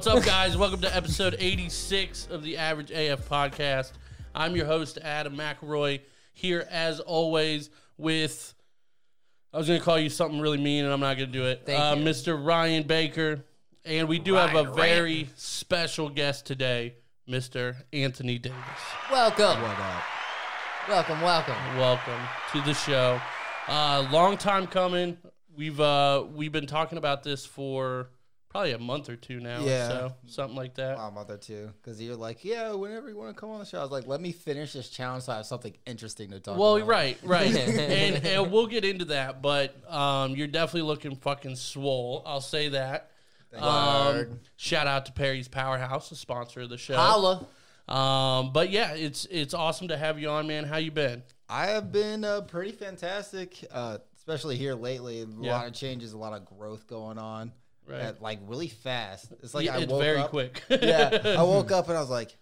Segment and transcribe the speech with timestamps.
[0.00, 0.56] What's up, guys?
[0.56, 3.92] Welcome to episode 86 of the Average AF podcast.
[4.34, 6.00] I'm your host, Adam McElroy,
[6.32, 7.68] here as always
[7.98, 8.54] with.
[9.52, 11.44] I was going to call you something really mean, and I'm not going to do
[11.44, 11.64] it.
[11.66, 12.02] Thank uh, you.
[12.02, 12.42] Mr.
[12.42, 13.44] Ryan Baker.
[13.84, 16.94] And we do have a Ryan very special guest today,
[17.28, 17.76] Mr.
[17.92, 18.56] Anthony Davis.
[19.12, 19.60] Welcome.
[19.60, 20.02] What up?
[20.88, 21.76] Welcome, welcome.
[21.76, 22.20] Welcome
[22.52, 23.20] to the show.
[23.68, 25.18] Uh, long time coming.
[25.54, 28.08] We've uh, we've been talking about this for
[28.50, 29.62] probably a month or two now.
[29.64, 29.88] Yeah.
[29.88, 30.98] So something like that.
[30.98, 33.64] A month or two, because you're like, yeah, whenever you want to come on the
[33.64, 36.40] show, I was like, let me finish this challenge so I have something interesting to
[36.40, 36.60] talk about.
[36.60, 36.88] Well, about.
[36.88, 42.22] right, right, and and we'll get into that, but um, you're definitely looking fucking swole.
[42.26, 43.10] I'll say that.
[43.56, 46.94] Um, shout out to Perry's Powerhouse, the sponsor of the show.
[46.96, 47.46] Holla.
[47.88, 50.64] Um, but yeah, it's it's awesome to have you on, man.
[50.64, 51.22] How you been?
[51.48, 55.22] I have been uh, pretty fantastic, uh, especially here lately.
[55.22, 55.52] A Yeah.
[55.56, 57.50] lot of changes, a lot of growth going on,
[57.90, 58.00] Right.
[58.00, 59.32] at, like really fast.
[59.42, 60.62] It's like Yeah, I it's woke very up, quick.
[60.70, 62.36] yeah, I woke up and I was like,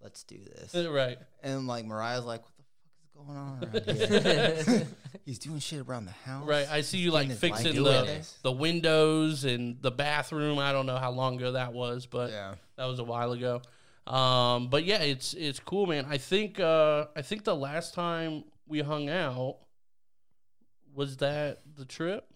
[0.00, 0.74] let's do this.
[0.86, 1.18] right.
[1.42, 4.86] And like Mariah's like, what the fuck is going on around here?
[5.24, 6.46] He's doing shit around the house.
[6.46, 10.58] Right, I see you like fixing the the windows and the bathroom.
[10.58, 12.54] I don't know how long ago that was, but Yeah.
[12.76, 13.62] that was a while ago.
[14.06, 16.04] Um, but yeah, it's it's cool, man.
[16.08, 19.56] I think uh, I think the last time we hung out
[20.94, 22.26] was that the trip.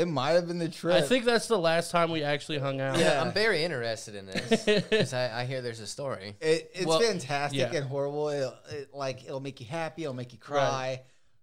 [0.00, 0.94] It might have been the trip.
[0.94, 2.98] I think that's the last time we actually hung out.
[2.98, 3.20] Yeah.
[3.20, 6.36] I'm very interested in this because I, I hear there's a story.
[6.40, 7.78] It, it's Well, fantastic yeah.
[7.78, 8.28] and horrible.
[8.30, 10.04] It'll, it, like it'll make you happy.
[10.04, 11.02] It'll make you cry.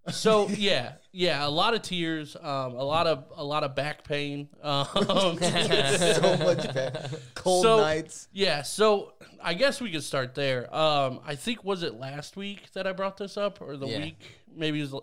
[0.10, 2.44] So yeah, yeah, a lot of tears, um,
[2.76, 4.48] a lot of a lot of back pain.
[4.64, 5.34] Um, so
[6.40, 7.10] much bad.
[7.36, 8.28] Cold So- nights.
[8.32, 10.74] Yeah, so I guess we could start there.
[10.74, 14.00] Um, I think was it last week that I brought this up, or the Yeah.
[14.00, 14.22] week?
[14.56, 15.02] Maybe it was.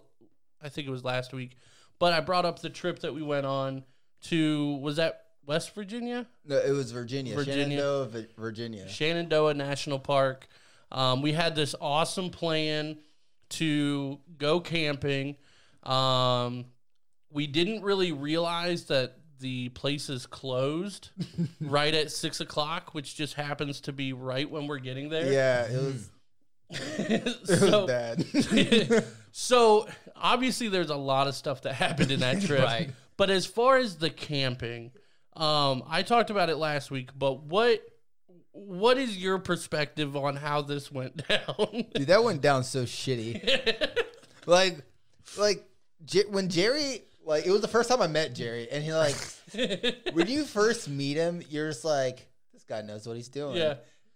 [0.63, 1.59] I think it was last week,
[1.99, 3.85] but I brought up the trip that we went on
[4.23, 4.77] to.
[4.77, 7.35] Was that West Virginia, No, it was Virginia.
[7.35, 7.65] Virginia.
[7.65, 8.89] Shenandoah, Virginia.
[8.89, 10.49] Shenandoah National Park?
[10.91, 12.99] Um, we had this awesome plan
[13.51, 15.37] to go camping.
[15.83, 16.67] Um,
[17.31, 21.11] we didn't really realize that the place is closed
[21.61, 25.31] right at six o'clock, which just happens to be right when we're getting there.
[25.31, 26.11] Yeah, it was.
[26.99, 28.25] It was so, bad.
[29.37, 32.63] So obviously there's a lot of stuff that happened in that trip.
[32.63, 32.91] Right.
[33.17, 34.93] But as far as the camping,
[35.35, 37.83] um, I talked about it last week, but what
[38.53, 41.87] what is your perspective on how this went down?
[41.97, 43.89] Dude, that went down so shitty.
[44.47, 44.77] like,
[45.37, 45.69] like
[46.05, 49.17] J- when Jerry, like, it was the first time I met Jerry, and he like,
[50.13, 53.57] when you first meet him, you're just like, this guy knows what he's doing.
[53.57, 53.75] yeah.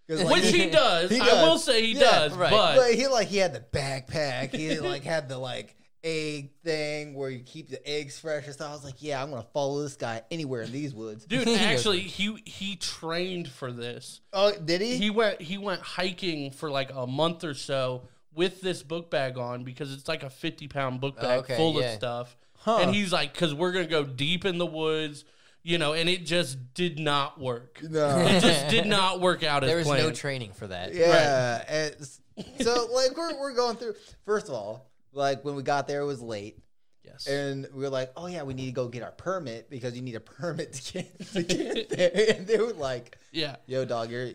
[0.08, 1.10] 'Cause, like, Which he does.
[1.10, 2.32] He I will say he Yeah, does.
[2.34, 2.50] right.
[2.50, 4.54] But But he like he had the backpack.
[4.54, 5.74] He like had the like
[6.04, 8.70] egg thing where you keep the eggs fresh and stuff.
[8.70, 11.24] I was like, yeah, I'm gonna follow this guy anywhere in these woods.
[11.24, 14.20] dude, He goes- actually he he trained for this.
[14.32, 14.96] Oh, did he?
[14.96, 18.02] he went he went hiking for like a month or so
[18.34, 21.78] with this book bag on because it's like a 50 pound book bag Okay, full
[21.78, 22.78] of stuff Huh.
[22.82, 25.25] and he's like because we're gonna go deep in the woods
[25.62, 28.19] you know and it just did not work no.
[28.19, 30.94] it just did not work out as There was planned no training for that.
[30.94, 31.64] Yeah.
[31.69, 32.20] and s-
[32.60, 33.94] so like we're we're going through.
[34.24, 36.58] First of all, like when we got there, it was late,
[37.04, 39.96] yes and we were like, oh yeah, we need to go get our permit because
[39.96, 42.34] you need a permit to get to get there.
[42.36, 44.30] And they were like, yeah yo, dog, you're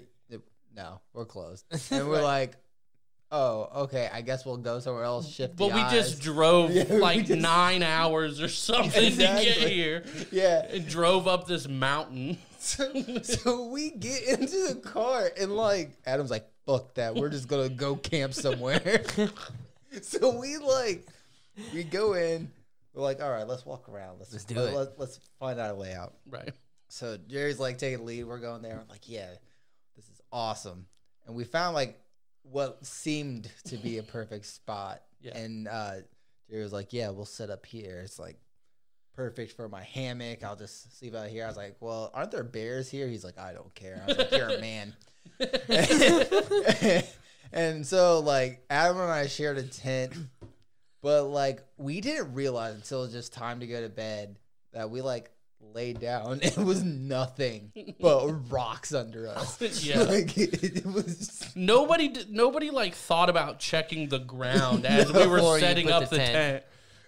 [0.75, 1.65] no, we're closed.
[1.91, 2.55] And we're like,
[3.33, 5.29] oh, okay, I guess we'll go somewhere else.
[5.29, 5.57] Shift.
[5.57, 9.57] but the we eyes." just drove Yeah, like just- nine hours or something to get
[9.57, 10.65] here yeah.
[10.69, 12.89] and drove up this mountain So,
[13.23, 17.13] so we get into the car and like Adam's like, fuck that.
[17.13, 19.03] We're just gonna go camp somewhere.
[20.01, 21.05] so we like
[21.73, 22.49] we go in,
[22.93, 24.19] we're like, all right, let's walk around.
[24.19, 24.75] Let's, Let's do let, it.
[24.77, 26.13] Let, let's find out a way out.
[26.29, 26.51] right
[26.87, 28.79] So Jerry's like taking the lead, we're going there.
[28.79, 29.27] I'm like, yeah,
[29.97, 30.85] this is awesome.
[31.27, 31.99] And we found like
[32.43, 35.01] what seemed to be a perfect spot.
[35.23, 35.37] Yeah.
[35.37, 35.93] And uh
[36.49, 38.01] Jerry was like, Yeah, we'll set up here.
[38.03, 38.35] It's like
[39.15, 40.43] perfect for my hammock.
[40.43, 41.45] I'll just sleep out here.
[41.45, 43.07] I was like, Well, aren't there bears here?
[43.07, 44.03] He's like, I don't care.
[44.03, 44.93] I was like, You're a man.
[47.53, 50.11] and so like Adam and I shared a tent,
[51.01, 54.37] but like we didn't realize until it was just time to go to bed
[54.73, 55.31] that we like
[55.73, 56.39] laid down.
[56.43, 59.59] It was nothing but rocks under us.
[59.83, 59.99] Yeah.
[60.03, 61.51] like it, it was.
[61.55, 65.85] Nobody, did, nobody like thought about checking the ground as we were Before you setting
[65.85, 66.31] put up the the tent.
[66.33, 66.63] tent.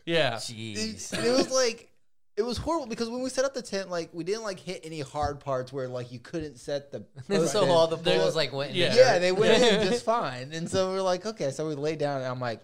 [0.06, 1.14] Yeah, It, Jeez.
[1.26, 1.90] it was like
[2.38, 4.82] it was horrible because when we set up the tent, like we didn't like hit
[4.84, 7.00] any hard parts where like you couldn't set the.
[7.28, 7.70] post so in.
[7.70, 8.90] all the There- poles like went in yeah.
[8.90, 9.20] the yeah, dirt.
[9.22, 12.18] they went in just fine, and so we are like, okay, so we laid down,
[12.18, 12.62] and I'm like,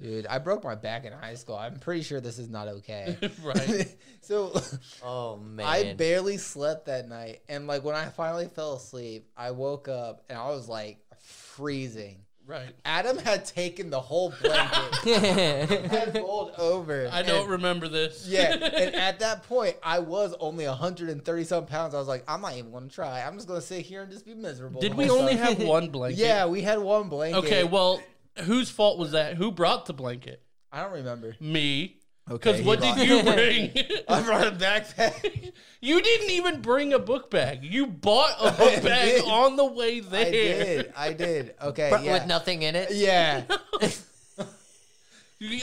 [0.00, 1.56] Dude, I broke my back in high school.
[1.56, 3.16] I'm pretty sure this is not okay.
[3.42, 3.94] right.
[4.20, 4.60] so
[5.02, 5.66] Oh man.
[5.66, 7.42] I barely slept that night.
[7.48, 12.24] And like when I finally fell asleep, I woke up and I was like freezing.
[12.46, 12.74] Right.
[12.84, 15.06] Adam had taken the whole blanket,
[15.90, 17.08] had rolled over.
[17.10, 18.26] I don't and- remember this.
[18.28, 21.94] Yeah, and at that point, I was only 130 some pounds.
[21.94, 23.22] I was like, I'm not even going to try.
[23.22, 24.82] I'm just going to sit here and just be miserable.
[24.82, 26.18] Did we only have one blanket?
[26.18, 27.38] Yeah, we had one blanket.
[27.38, 28.02] Okay, well,
[28.42, 29.36] whose fault was that?
[29.36, 30.42] Who brought the blanket?
[30.72, 31.36] I don't remember.
[31.40, 31.96] Me.
[32.30, 33.70] Okay, Because what brought- did you bring?
[34.08, 35.52] I brought a backpack.
[35.82, 37.62] you didn't even bring a book bag.
[37.62, 40.26] You bought a book bag on the way there.
[40.26, 40.92] I did.
[40.96, 41.54] I did.
[41.62, 42.12] Okay, But yeah.
[42.14, 42.90] with nothing in it.
[42.92, 43.44] yeah.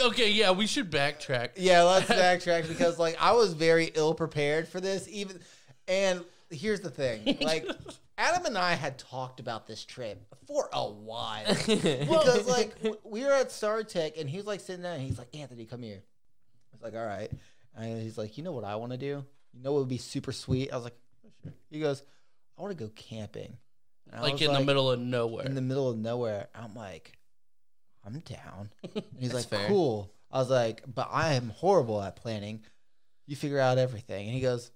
[0.03, 1.51] Okay, yeah, we should backtrack.
[1.55, 5.07] Yeah, let's backtrack because like I was very ill prepared for this.
[5.09, 5.39] Even
[5.87, 7.67] and here's the thing, like
[8.21, 13.31] Adam and I had talked about this trip for a while because like we were
[13.31, 16.01] at Star Tech and he was like sitting there and he's like Anthony, come here.
[16.01, 17.31] I was like, all right,
[17.75, 19.25] and he's like, you know what I want to do?
[19.53, 20.71] You know what would be super sweet?
[20.71, 20.95] I was like,
[21.25, 21.53] "Oh, sure.
[21.69, 22.03] He goes,
[22.57, 23.57] I want to go camping.
[24.07, 25.45] And I Like was in the middle of nowhere.
[25.45, 26.47] in the middle of nowhere.
[26.55, 27.17] I'm like,
[28.05, 28.69] I'm down.
[28.95, 29.67] And he's like, fair.
[29.67, 30.11] cool.
[30.31, 32.61] I was like, but I am horrible at planning.
[33.27, 34.25] You figure out everything.
[34.27, 34.71] And he goes,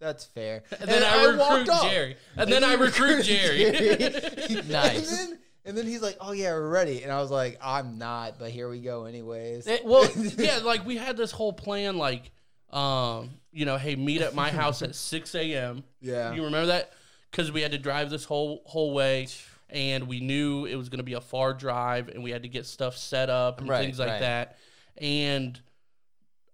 [0.00, 0.62] that's fair.
[0.80, 1.90] and then I, walked recruit.
[1.90, 2.16] Jerry.
[2.36, 3.64] And, then I recruit Jerry.
[4.68, 5.10] Nice.
[5.10, 7.02] And then, and then he's like, oh yeah, we're ready.
[7.02, 9.66] And I was like, I'm not, but here we go anyways.
[9.66, 10.08] Eh, well,
[10.38, 12.30] yeah, like we had this whole plan, like,
[12.72, 15.82] um, you know, hey, meet at my house at six a.m.
[16.00, 16.32] yeah.
[16.32, 16.92] You remember that?
[17.30, 19.26] Because we had to drive this whole whole way,
[19.68, 22.48] and we knew it was going to be a far drive, and we had to
[22.48, 24.20] get stuff set up and Right, things like right.
[24.20, 24.58] that.
[24.96, 25.60] And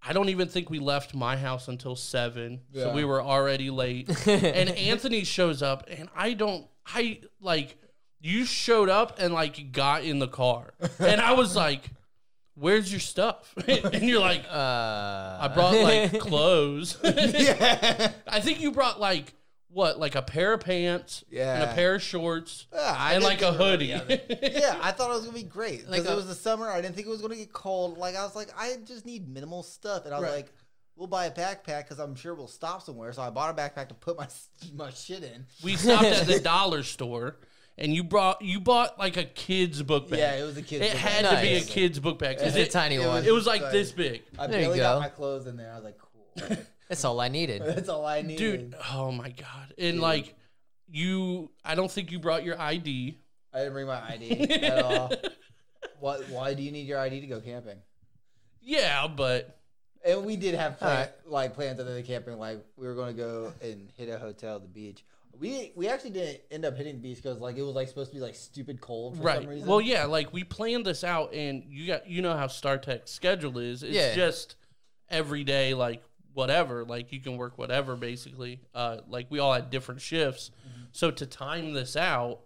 [0.06, 4.08] I don't even think we left my house until seven, so we were already late.
[4.28, 7.76] and Anthony shows up, and I don't, I like,
[8.20, 11.90] you showed up and like got in the car, and I was like.
[12.56, 13.52] Where's your stuff?
[13.66, 16.96] and you're like, Uh, I brought like clothes.
[17.02, 18.12] yeah.
[18.28, 19.34] I think you brought like
[19.74, 21.54] what, like a pair of pants yeah.
[21.54, 23.86] and a pair of shorts Yeah, and like a think we were hoodie.
[24.58, 26.70] yeah, I thought it was gonna be great Like a- it was the summer.
[26.70, 27.98] I didn't think it was gonna get cold.
[27.98, 30.36] Like I was like, I just need minimal stuff, and I was Right.
[30.36, 30.52] like,
[30.96, 33.12] we'll buy a backpack because I'm sure we'll stop somewhere.
[33.12, 34.28] So I bought a backpack to put my
[34.76, 35.44] my shit in.
[35.62, 37.36] we stopped at the dollar store
[37.76, 40.20] and you brought you bought like a kid's book bag.
[40.20, 40.84] Yeah, it was a kid's.
[40.86, 41.36] it book had bag.
[41.36, 42.36] to be a kid's book bag.
[42.38, 43.24] It's a tiny it one.
[43.24, 43.72] it was like Sorry.
[43.72, 44.22] this big.
[44.38, 44.82] I There you barely go.
[44.84, 45.72] got my clothes in there.
[45.72, 46.56] I was like, cool.
[46.94, 47.60] That's all I needed.
[47.66, 48.38] That's all I needed.
[48.70, 49.74] Dude, oh my god.
[49.76, 50.34] And like
[50.88, 53.18] you I don't think you brought your ID.
[53.52, 55.12] I didn't bring my ID at all.
[55.98, 56.28] What?
[56.28, 57.78] Why do you need your ID to go camping?
[58.60, 59.58] Yeah, but
[60.04, 61.10] And we did have plan, Alright.
[61.26, 62.38] like plans other than camping.
[62.38, 65.04] Like we were going to go and hit a hotel at the beach.
[65.40, 68.10] We we actually didn't end up hitting the beach because like it was like supposed
[68.10, 69.48] to be like stupid cold for some right.
[69.48, 69.68] reason.
[69.68, 73.58] Well, yeah, like we planned this out and you got you know how StarTech's schedule
[73.58, 73.82] is.
[73.82, 74.14] It's Yeah.
[74.14, 74.54] just
[75.10, 78.60] every day like whatever, like you can work whatever basically.
[78.74, 80.50] Uh like we all had different shifts.
[80.92, 82.40] So to time this out,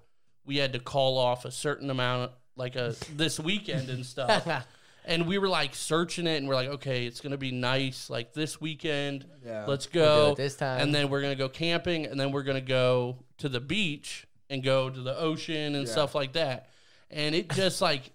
[0.44, 4.46] we had to call off a certain amount like a this weekend and stuff.
[5.04, 8.32] and we were like searching it and we're like, okay, it's gonna be nice like
[8.32, 9.26] this weekend.
[9.44, 9.64] Yeah.
[9.66, 10.80] Let's We'll go it this time.
[10.80, 14.62] And then we're gonna go camping and then we're gonna go to the beach and
[14.62, 15.92] go to the ocean and Yeah.
[15.92, 16.68] stuff like that.
[17.10, 18.10] And it just like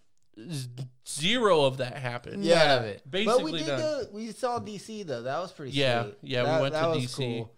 [1.07, 2.43] zero of that happened.
[2.43, 3.01] yeah, None of it.
[3.09, 4.03] Basically but we did go.
[4.11, 5.23] We saw DC though.
[5.23, 5.71] That was pretty.
[5.73, 6.17] Yeah, sweet.
[6.23, 7.15] yeah, we went that to was DC.
[7.17, 7.51] cool.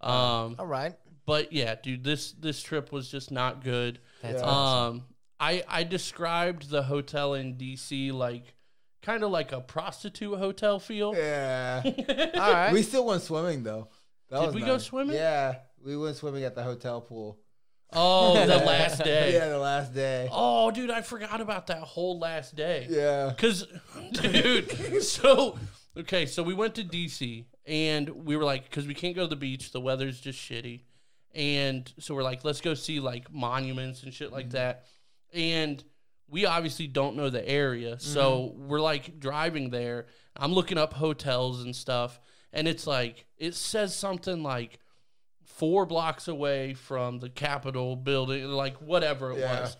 [0.00, 0.94] Um, all right.
[1.26, 4.00] but yeah, dude, this this trip was just not good.
[4.22, 4.48] That's Yeah.
[4.48, 4.94] awesome.
[4.96, 5.04] Um,
[5.38, 8.54] I I described the hotel in DC like
[9.02, 11.14] kind of like a prostitute hotel feel.
[11.16, 11.82] Yeah.
[12.34, 12.72] all right.
[12.72, 13.88] we still went swimming though.
[14.30, 15.16] That Did was we go swimming?
[15.16, 17.38] Yeah, we went swimming at the hotel pool.
[17.92, 19.34] Oh, the last day.
[19.34, 20.28] Yeah, the last day.
[20.30, 22.86] Oh, dude, I forgot about that whole last day.
[22.88, 23.32] Yeah.
[23.36, 23.66] Cause,
[24.12, 25.58] dude, so
[25.96, 29.28] okay, so we went to DC and we were like, cause we can't go to
[29.28, 30.82] the beach, the weather's just shitty,
[31.34, 34.56] and so we're like, let's go see like monuments and shit like mm-hmm.
[34.56, 34.86] that,
[35.32, 35.82] and
[36.28, 38.68] we obviously don't know the area, so mm-hmm.
[38.68, 40.06] we're like driving there.
[40.36, 42.18] I'm looking up hotels and stuff,
[42.52, 44.78] and it's like it says something like
[45.56, 49.60] four blocks away from the Capitol building, like whatever it Yeah.
[49.62, 49.76] was.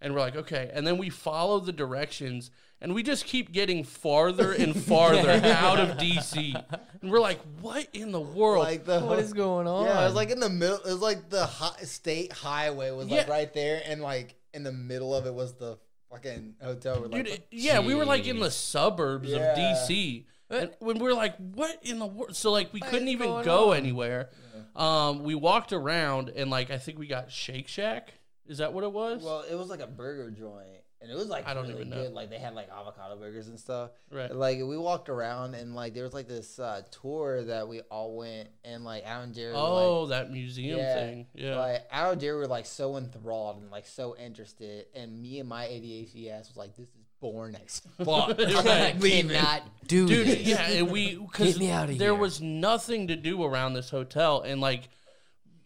[0.00, 0.70] And we're like, okay.
[0.72, 2.50] And then we follow the directions
[2.82, 6.54] and we just keep getting farther and farther out of DC.
[7.00, 8.64] And we're like, what in the world?
[8.64, 9.86] Like the what is going on?
[9.86, 10.76] Yeah, it was like in the middle.
[10.76, 13.32] It was like the hi- state highway was like Yeah.
[13.32, 15.78] right there, and like in the middle of it was the
[16.10, 16.96] fucking hotel.
[17.00, 19.38] We're Dude, like, it- yeah, we were like in the suburbs Yeah.
[19.52, 20.26] of DC.
[20.48, 22.36] And when we are like, what in the world?
[22.36, 23.76] So like we couldn't even go on?
[23.78, 24.30] anywhere.
[24.74, 28.12] Um, we walked around and like I think we got Shake Shack.
[28.46, 29.22] Is that what it was?
[29.22, 30.68] Well, it was like a burger joint,
[31.00, 31.96] and it was like I don't really even know.
[32.04, 32.12] good.
[32.12, 33.90] Like they had like avocado burgers and stuff.
[34.12, 34.30] right.
[34.30, 37.80] And, Like we walked around, and like there was like this uh, tour that we
[37.90, 39.52] all went, and like Adam and Jerry.
[39.52, 41.26] were, like, Oh, that museum Yeah, thing.
[41.34, 41.56] Yeah.
[41.56, 45.48] Like Adam and Jerry were like so enthralled and like so interested, and me and
[45.48, 48.94] my ADHD ass was like, "This is boring as fuck." I'm Right.
[48.94, 49.30] not leaving.
[49.30, 50.40] cannot do Dude, this.
[50.46, 52.14] yeah, and we because Get me outta there here.
[52.14, 54.88] was nothing to do around this hotel, and like,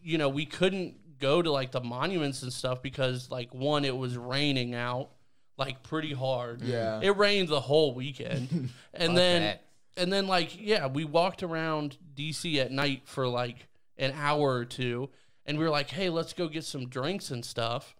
[0.02, 3.96] you know, we couldn't go to like the monuments and stuff because like one, it
[3.96, 5.10] was raining out
[5.58, 6.62] like pretty hard.
[6.62, 7.00] Yeah.
[7.00, 7.04] Mm.
[7.04, 9.64] it rained the whole weekend, and then that.
[9.96, 14.64] and then like yeah, we walked around DC at night for like an hour or
[14.64, 15.10] two,
[15.44, 17.94] and we were like, hey, let's go get some drinks and stuff.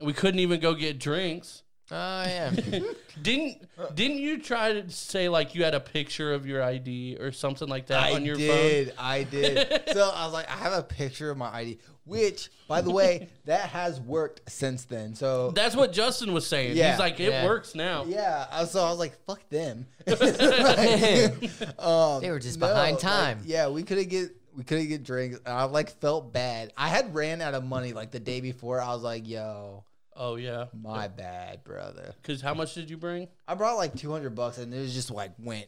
[0.00, 1.62] And we couldn't even go get drinks.
[1.94, 2.50] Oh yeah.
[3.22, 7.30] Didn't didn't you try to say like you had a picture of your ID or
[7.32, 9.58] something like that I on your did, I did.
[9.58, 9.82] I did.
[9.92, 13.28] So I was like, I have a picture of my ID, which, by the way,
[13.44, 15.14] that has worked since then.
[15.14, 15.50] So?
[15.50, 16.76] That's what Justin was saying.
[16.76, 16.92] Yeah.
[16.92, 17.44] He's like, it Yeah.
[17.44, 18.04] works now.
[18.06, 19.86] yeah, I- so I was like, fuck them.
[20.06, 23.40] Like, um, They were just behind like, time.
[23.44, 25.38] yeah, we couldn't get we couldn't get drinks.
[25.46, 26.72] I like felt bad.
[26.76, 28.80] I had ran out of money like the day before.
[28.80, 29.84] I was like, yo,
[30.16, 30.66] Oh yeah.
[30.72, 32.14] my bad, brother.
[32.20, 33.28] Because how much did you bring?
[33.48, 35.66] I brought like two hundred bucks, and it was just like went.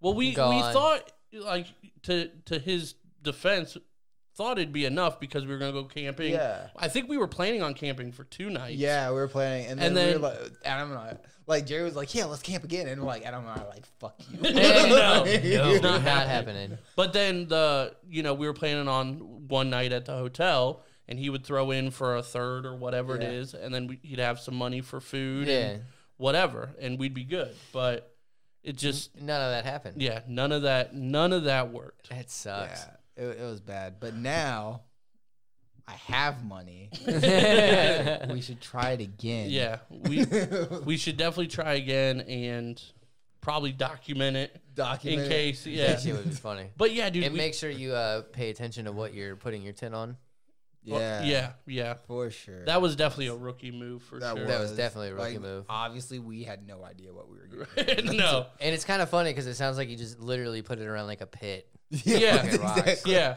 [0.00, 0.72] Well, we we Gone.
[0.72, 1.66] thought like
[2.04, 3.76] to to his defense,
[4.36, 6.32] thought it'd be enough because we were gonna go camping.
[6.32, 6.68] Yeah.
[6.76, 8.76] I think we were planning on camping for two nights.
[8.76, 11.66] Yeah, we were planning, and then, And we then- were like, Adam and I, like
[11.66, 13.84] Jerry was like, "Yeah, let's camp again," and we're like, Adam and I, are like,
[13.98, 14.50] "Fuck you." No,
[15.24, 15.24] No,
[15.74, 16.28] not not happening.
[16.28, 16.78] happening.
[16.96, 21.18] But then the you know we were planning on one night at the hotel, and
[21.18, 23.28] he would throw in for a third or whatever Yeah.
[23.28, 25.54] it is, and then we, he'd have some money for food Yeah.
[25.60, 25.82] and
[26.16, 27.54] whatever, and we'd be good.
[27.72, 28.14] But
[28.62, 30.00] it just None of that happened.
[30.00, 32.08] yeah, none of that, none of that worked.
[32.10, 32.86] That sucks.
[33.18, 34.00] Yeah, it, it was bad.
[34.00, 34.82] But now
[35.86, 36.88] I have money.
[37.06, 39.50] we should try it again.
[39.50, 40.24] Yeah, we
[40.84, 42.82] we should definitely try again and
[43.42, 45.28] probably document it Document in it.
[45.28, 45.64] case.
[45.64, 46.70] That Yeah, shit would be funny.
[46.78, 47.24] but yeah, dude.
[47.24, 50.16] And we- make sure you uh, pay attention to what you're putting your tin on.
[50.86, 51.94] Well, Yeah, yeah, yeah.
[52.06, 52.64] for sure.
[52.66, 54.46] That was definitely a rookie move for That sure.
[54.46, 55.64] That was definitely a rookie like, move.
[55.68, 58.16] Obviously, we had no idea what we were doing.
[58.16, 58.46] no.
[58.60, 61.06] And it's kind of funny because it sounds like you just literally put it around
[61.06, 61.68] like a pit.
[62.04, 63.12] Yeah, Fucking exactly.
[63.12, 63.36] Yeah,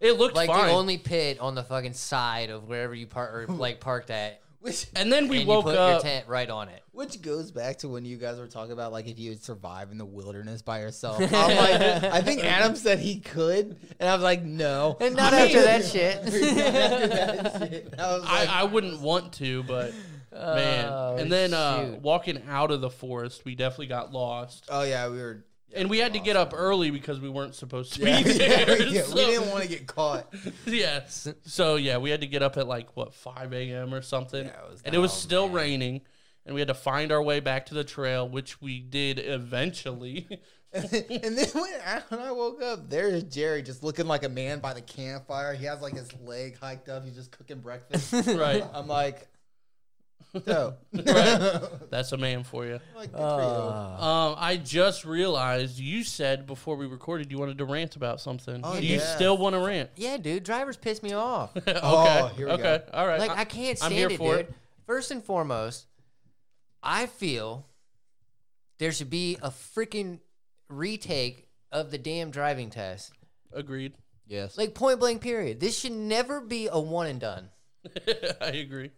[0.00, 0.66] it looked Like fine.
[0.66, 4.41] the only pit on the fucking side of wherever you park or like parked at.
[4.62, 6.02] Which, and then we and woke you put your up.
[6.02, 6.84] tent right on it.
[6.92, 9.90] which goes back to when you guys were talking about like if you would survive
[9.90, 11.18] in the wilderness by yourself.
[11.20, 14.96] I'm like, I think Adam said he could, and I was like, no.
[15.00, 16.16] And not after that shit.
[16.16, 16.28] After
[17.08, 19.92] that shit, I like, I, I wouldn't want to, but
[20.32, 20.86] man.
[20.88, 25.08] Oh, and then uh, walking out of the forest, we definitely got lost, oh yeah,
[25.08, 25.44] we were.
[25.72, 28.18] Yeah, and we had to get up early because we weren't supposed to be Yeah,
[28.18, 28.24] yeah,
[28.64, 28.82] there.
[28.82, 30.32] yeah, so- we didn't want to get caught.
[30.66, 31.00] yeah.
[31.44, 33.92] So yeah, we had to get up at like what five a.m.
[33.94, 35.56] or something, it and it was still man.
[35.56, 36.00] raining,
[36.46, 40.26] and we had to find our way back to the trail, which we did eventually.
[40.74, 44.58] and then when Adam and I woke up, there's Jerry just looking like a man
[44.58, 45.52] by the campfire.
[45.54, 47.04] He has like his leg hiked up.
[47.04, 48.10] He's just cooking breakfast.
[48.26, 49.28] right, I'm like,
[50.40, 50.78] dope.
[50.92, 51.60] Right.
[51.90, 52.80] that's a man for you.
[52.96, 57.58] like, good for Uh, Um, I just realized you said before we recorded you wanted
[57.58, 58.60] to rant about something.
[58.64, 59.14] Oh, Do you yeah.
[59.16, 59.90] still want to rant?
[59.96, 61.56] yeah, dude, drivers piss me off.
[61.56, 61.78] okay.
[61.82, 62.82] Oh, here we okay.
[62.92, 63.20] All right.
[63.20, 64.46] Like I- I can't I'm stand here it, for dude.
[64.46, 64.54] it.
[64.86, 65.86] First and foremost,
[66.82, 67.66] I feel
[68.78, 70.20] there should be a freaking
[70.68, 73.12] retake of the damn driving test.
[73.52, 73.94] agreed.
[74.26, 74.56] Yes.
[74.56, 75.60] Like point blank period.
[75.60, 77.48] This should never be a one and done.
[78.40, 78.90] I agree.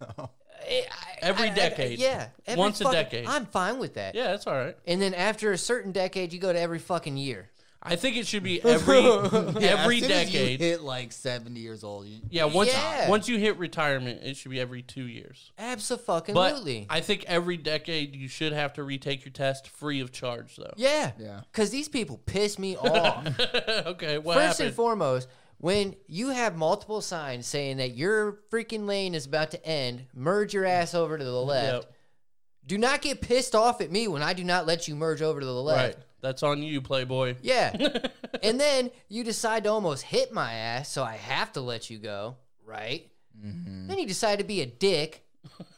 [0.00, 0.30] no.
[0.68, 1.98] I- I- Every I- I- decade.
[1.98, 2.28] yeah.
[2.46, 3.26] every Once a fucking- decade.
[3.26, 4.14] I'm fine with that.
[4.14, 4.76] Yeah, that's all right.
[4.86, 7.48] And then after a certain decade, you go to every fucking year.
[7.84, 9.00] I think it should be every
[9.60, 10.60] Yeah, every as soon as you decade.
[10.60, 12.06] hit like 70 years old.
[12.06, 13.08] You, yeah, once Yeah.
[13.08, 15.50] once you hit retirement, it should be every two years.
[15.56, 16.86] But Absolutely.
[16.88, 20.72] I think every decade you should have to retake your test free of charge, though.
[20.76, 21.10] yeah.
[21.18, 21.40] yeah.
[21.50, 23.26] Because these people piss me off.
[23.86, 24.66] okay, what First happened?
[24.68, 25.28] and foremost,
[25.62, 30.52] when you have multiple signs saying that your freaking lane is about to end, merge
[30.52, 31.84] your ass over to the left.
[31.86, 31.94] Yep,
[32.66, 35.38] Do not get pissed off at me when I do not let you merge over
[35.38, 35.96] to the left.
[35.96, 36.04] right.
[36.20, 37.36] That's on you, Playboy.
[37.42, 37.76] Yeah.
[38.42, 41.98] and then you decide to almost hit my ass, so I have to let you
[41.98, 43.08] go, right?
[43.40, 43.86] Mm-hmm.
[43.86, 45.24] Then you decide to be a dick.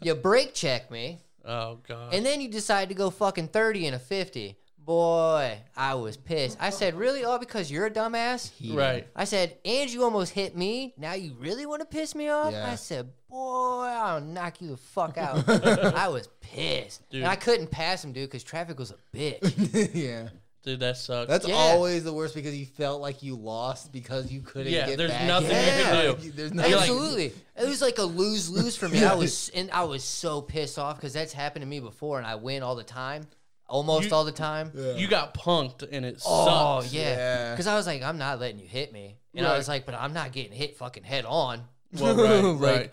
[0.00, 1.18] You brake check me.
[1.44, 2.14] Oh God.
[2.14, 4.56] And then you decide to go fucking 30 and a 50.
[4.84, 6.58] Boy, I was pissed.
[6.60, 7.24] I said, really?
[7.24, 8.50] All because you're a dumbass?
[8.76, 9.06] right.
[9.16, 10.92] I said, and you almost hit me.
[10.98, 12.52] Now you really want to piss me off?
[12.52, 12.70] Yeah.
[12.70, 15.48] I said, boy, I'll knock you the fuck out.
[15.96, 17.08] I was pissed.
[17.08, 17.22] Dude.
[17.22, 19.90] And I couldn't pass him, dude, because traffic was a bitch.
[19.94, 20.28] yeah.
[20.64, 21.28] Dude, that sucks.
[21.30, 21.54] That's Yeah.
[21.54, 25.10] always the worst because you felt like you lost because you couldn't Yeah, get there's
[25.26, 26.12] nothing you can Yeah.
[26.14, 26.30] do.
[26.32, 26.72] There's You're nothing.
[26.72, 27.32] like- Absolutely.
[27.56, 29.04] it was like a lose lose for me.
[29.04, 32.26] I was and I was so pissed off because that's happened to me before, and
[32.26, 33.26] I win all the time,
[33.68, 34.72] almost You- all the time.
[34.96, 36.92] you got punked and it Oh sucks.
[36.92, 37.50] yeah, Yeah.
[37.52, 39.56] because I was like, I'm not letting you hit me, and I Right.
[39.58, 41.64] was like, but I'm not getting hit fucking head on.
[41.92, 42.90] Well, right, Like, right.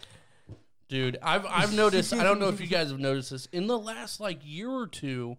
[0.87, 2.13] Dude, I've I've noticed.
[2.13, 4.87] I don't know if you guys have noticed this in the last like year or
[4.87, 5.37] two,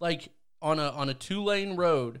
[0.00, 0.28] like
[0.62, 2.20] on a on a two lane road,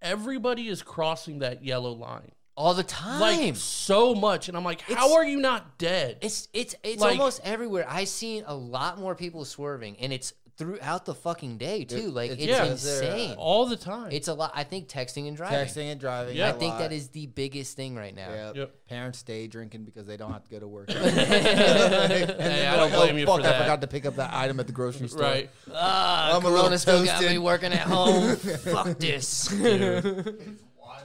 [0.00, 3.20] everybody is crossing that yellow line all the time.
[3.20, 6.18] like so much, and I'm like, how It's- are you not dead?
[6.22, 7.86] It's it's it's Like- almost everywhere.
[7.88, 12.10] I've seen a lot more people swerving, and it's throughout the fucking day too.
[12.10, 12.64] Like it's it's Yeah.
[12.66, 13.34] insane.
[13.38, 14.12] all the time.
[14.12, 14.52] It's a lot.
[14.54, 15.58] I think texting and driving.
[15.58, 16.36] Texting and driving.
[16.36, 16.48] Yeah.
[16.50, 16.80] I think lot.
[16.80, 18.28] that is the biggest thing right now.
[18.30, 18.52] Yeah.
[18.54, 18.74] Yep.
[18.88, 20.90] Parents stay drinking because they don't have to go to work.
[20.92, 23.60] Hey, I don't blame you fuck, for I that.
[23.62, 25.22] forgot to pick up that item at the grocery store.
[25.22, 25.50] right.
[25.72, 27.42] Ah, I'm a little Corona still got me toasted.
[27.42, 28.36] working at home.
[28.36, 29.50] Fuck this.
[29.52, 30.18] Wine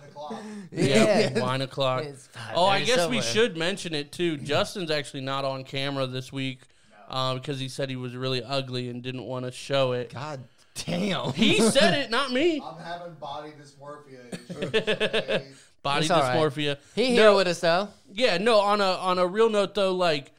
[0.10, 0.44] o'clock.
[0.72, 2.06] Yeah, wine o'clock.
[2.54, 4.38] Oh, I 5:30 guess we should mention it too.
[4.38, 6.62] Justin's actually not on camera this week
[7.08, 10.14] uh, because he said he was really ugly and didn't want to show it.
[10.14, 10.42] God
[10.86, 11.34] damn.
[11.34, 12.62] He said it, not me.
[12.66, 15.44] I'm having body dysmorphia.
[15.84, 16.36] Body It's all right.
[16.38, 16.78] dysmorphia.
[16.96, 17.90] He No, here with us though.
[18.12, 18.60] Yeah, no.
[18.60, 20.32] On a on a real note though, like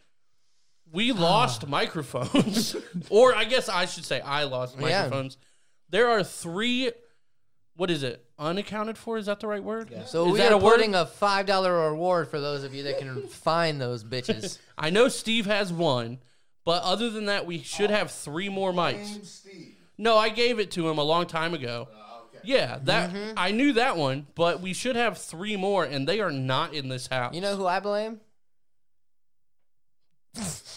[0.92, 2.74] we lost microphones,
[3.10, 5.02] or I guess I should say I lost Yeah.
[5.02, 5.38] microphones.
[5.90, 6.90] There are three.
[7.76, 8.24] What is it?
[8.38, 9.16] Unaccounted for?
[9.16, 9.92] Is that the right word?
[10.06, 10.72] So Is we that are a word?
[10.76, 14.58] putting a five dollar reward for those of you that can find those bitches.
[14.76, 16.18] I know Steve has one,
[16.68, 19.24] but other than that, we should have three more mics.
[19.24, 19.74] Steve.
[19.96, 21.88] No, I gave it to him a long time ago.
[21.90, 22.40] Uh, okay.
[22.44, 23.32] Yeah, that Mm-hmm.
[23.38, 26.90] I knew that one, but we should have three more, and they are not in
[26.90, 27.34] this house.
[27.34, 28.20] You know who I blame?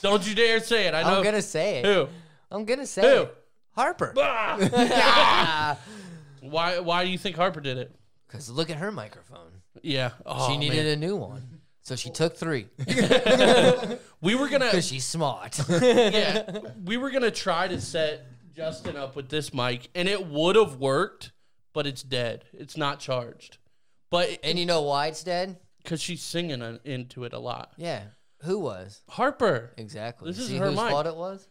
[0.02, 0.94] Don't you dare say it.
[0.94, 1.86] I know I'm gonna say it.
[1.86, 2.08] who.
[2.50, 3.24] I'm gonna say Who?
[3.24, 3.38] it.
[3.76, 4.14] Harper.
[4.18, 5.78] Ah!
[6.40, 6.80] why?
[6.80, 7.94] Why do you think Harper did it?
[8.30, 9.62] Because look at her microphone.
[9.82, 10.94] Yeah, oh, she needed man.
[10.94, 11.51] a new one.
[11.84, 12.68] So she took three
[14.22, 14.66] We were gonna.
[14.66, 15.60] because she's smart.
[15.70, 20.56] yeah, we were gonna try to set Justin up with this mic, and it would
[20.56, 21.32] have worked,
[21.74, 22.46] but it's dead.
[22.54, 23.58] It's not charged.
[24.12, 25.58] But and you know why it's dead?
[25.84, 27.72] because she's singing on- into it a lot.
[27.78, 28.04] Yeah.
[28.44, 29.02] Who was?
[29.10, 30.30] Harper, Exactly.
[30.30, 30.90] This is See her whose mic.
[30.92, 31.48] fault it was?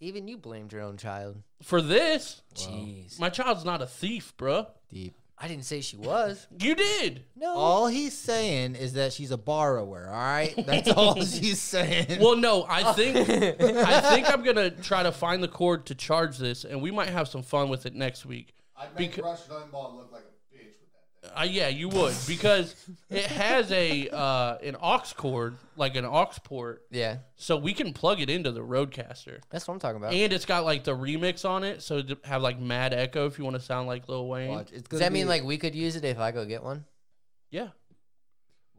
[0.00, 1.42] Even you blamed your own child.
[1.62, 3.18] for this, Jeez.
[3.18, 4.66] my child's not a thief, bruh.
[4.90, 5.16] Deep.
[5.44, 6.46] I didn't say she was.
[6.58, 7.24] You did.
[7.36, 7.54] No.
[7.54, 10.06] All he's saying is that she's a borrower.
[10.08, 12.18] All right, that's all she's saying.
[12.20, 12.92] Well, no, I oh.
[12.94, 16.90] think I think I'm gonna try to find the cord to charge this, and we
[16.90, 18.54] might have some fun with it next week.
[18.74, 21.13] I'd make Beca- Rush Limbaugh look like a bitch with that thing.
[21.36, 22.74] Uh, yeah, you would because
[23.10, 27.16] it has a uh, an aux cord, like an aux port, yeah.
[27.36, 30.12] so we can plug it into the RodeCaster, That's what I'm talking about.
[30.12, 33.38] and it's got like the remix on it, so to have like mad echo if
[33.38, 34.50] you want to sound like Lil Wayne.
[34.50, 36.44] Watch, it's Does gonna that mean be- like we could use it if I go
[36.44, 36.84] get one?
[37.50, 37.68] Yeah,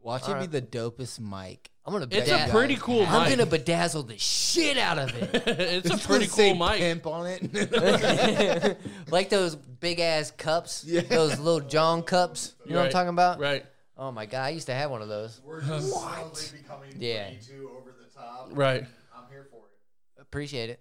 [0.02, 0.50] watch it Alright.
[0.50, 1.70] be the dopest mic?
[1.86, 2.08] I'm gonna.
[2.10, 3.38] it's bedaz- a pretty cool I'm mic.
[3.38, 6.78] gonna bedazzle the shit out of it, it's a pretty cool mic.
[6.78, 8.78] Pimp on it.
[9.10, 11.02] like those big ass cups, Yeah.
[11.02, 12.54] those Lil Jon cups.
[12.64, 13.38] You know what I'm talking about?
[13.38, 13.64] Right,
[13.96, 15.40] Oh my god, I used to have one of those.
[15.44, 17.30] We're just slowly becoming Yeah.
[17.40, 18.48] too over the top.
[18.52, 18.84] right.
[19.14, 20.20] I'm here for it.
[20.20, 20.80] Appreciate it.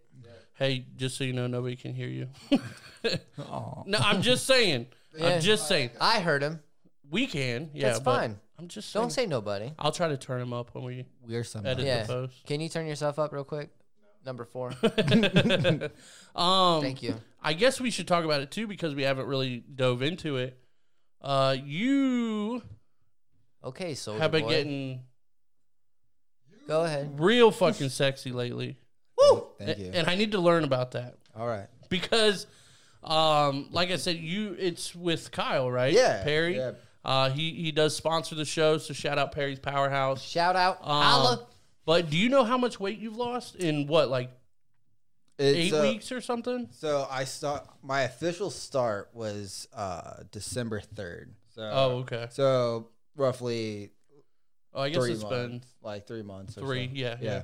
[0.57, 2.29] Hey, just so you know, nobody can hear you.
[3.37, 4.87] No, I'm just saying.
[5.15, 5.27] Yeah.
[5.35, 5.91] I'm just saying.
[6.01, 6.61] I heard him.
[7.11, 7.69] We can.
[7.73, 8.39] Yeah, That's fine.
[8.57, 9.03] I'm just saying.
[9.03, 9.73] Don't say nobody.
[9.77, 11.73] I'll try to turn him up when we We're somebody.
[11.73, 12.03] edit Yeah.
[12.03, 12.45] the post.
[12.47, 13.69] Can you turn yourself up real quick?
[14.25, 14.69] Number four.
[16.35, 17.15] um, Thank you.
[17.41, 20.57] I guess we should talk about it too because we haven't really dove into it.
[21.21, 22.61] Uh, you
[23.63, 25.01] Okay, so have been getting
[26.67, 27.19] Go ahead.
[27.19, 28.77] real fucking sexy lately,
[29.17, 29.47] Woo!
[29.59, 29.91] Thank you.
[29.93, 31.67] and I need to learn about that All right.
[31.89, 32.45] because,
[33.03, 35.93] um, like I said, you it's with Kyle, right?
[35.93, 36.57] Yeah, Perry.
[36.57, 36.71] yeah.
[37.05, 40.23] Uh, he he does sponsor the show, so shout out Perry's Powerhouse.
[40.23, 40.79] Shout out.
[40.81, 41.47] Um, Holla.
[41.85, 44.31] But do you know how much weight you've lost in what, like
[45.37, 46.67] It's, eight uh, weeks or something?
[46.71, 47.67] So I start.
[47.83, 51.35] My official start was uh, December third.
[51.53, 52.27] So Oh, okay.
[52.31, 53.91] So roughly
[54.73, 56.57] Oh, I guess three it's months, been like three months.
[56.57, 56.87] Or three.
[56.87, 56.93] so.
[56.93, 57.41] Yeah, yeah.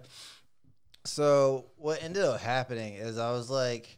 [1.06, 3.98] So what ended up happening is I was like,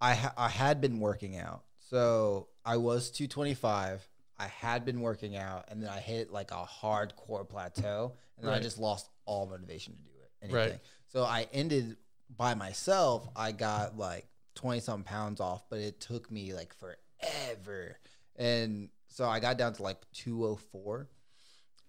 [0.00, 1.64] I ha- I had been working out.
[1.90, 4.06] So I was 225.
[4.38, 8.54] I had been working out, and then I hit like a hardcore plateau, and then
[8.54, 10.30] I just lost all motivation to do it.
[10.42, 10.72] Anything.
[10.72, 10.80] Right.
[11.08, 11.96] So I ended
[12.36, 13.28] by myself.
[13.34, 17.98] I got like 20 something pounds off, but it took me like forever.
[18.36, 21.08] And so I got down to like 204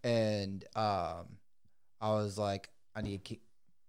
[0.04, 1.26] and um,
[2.02, 3.42] I was like, I need to kick,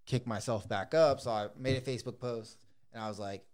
[0.06, 1.20] kick myself back up.
[1.20, 2.58] So I made a Facebook post,
[2.92, 3.44] and I was like,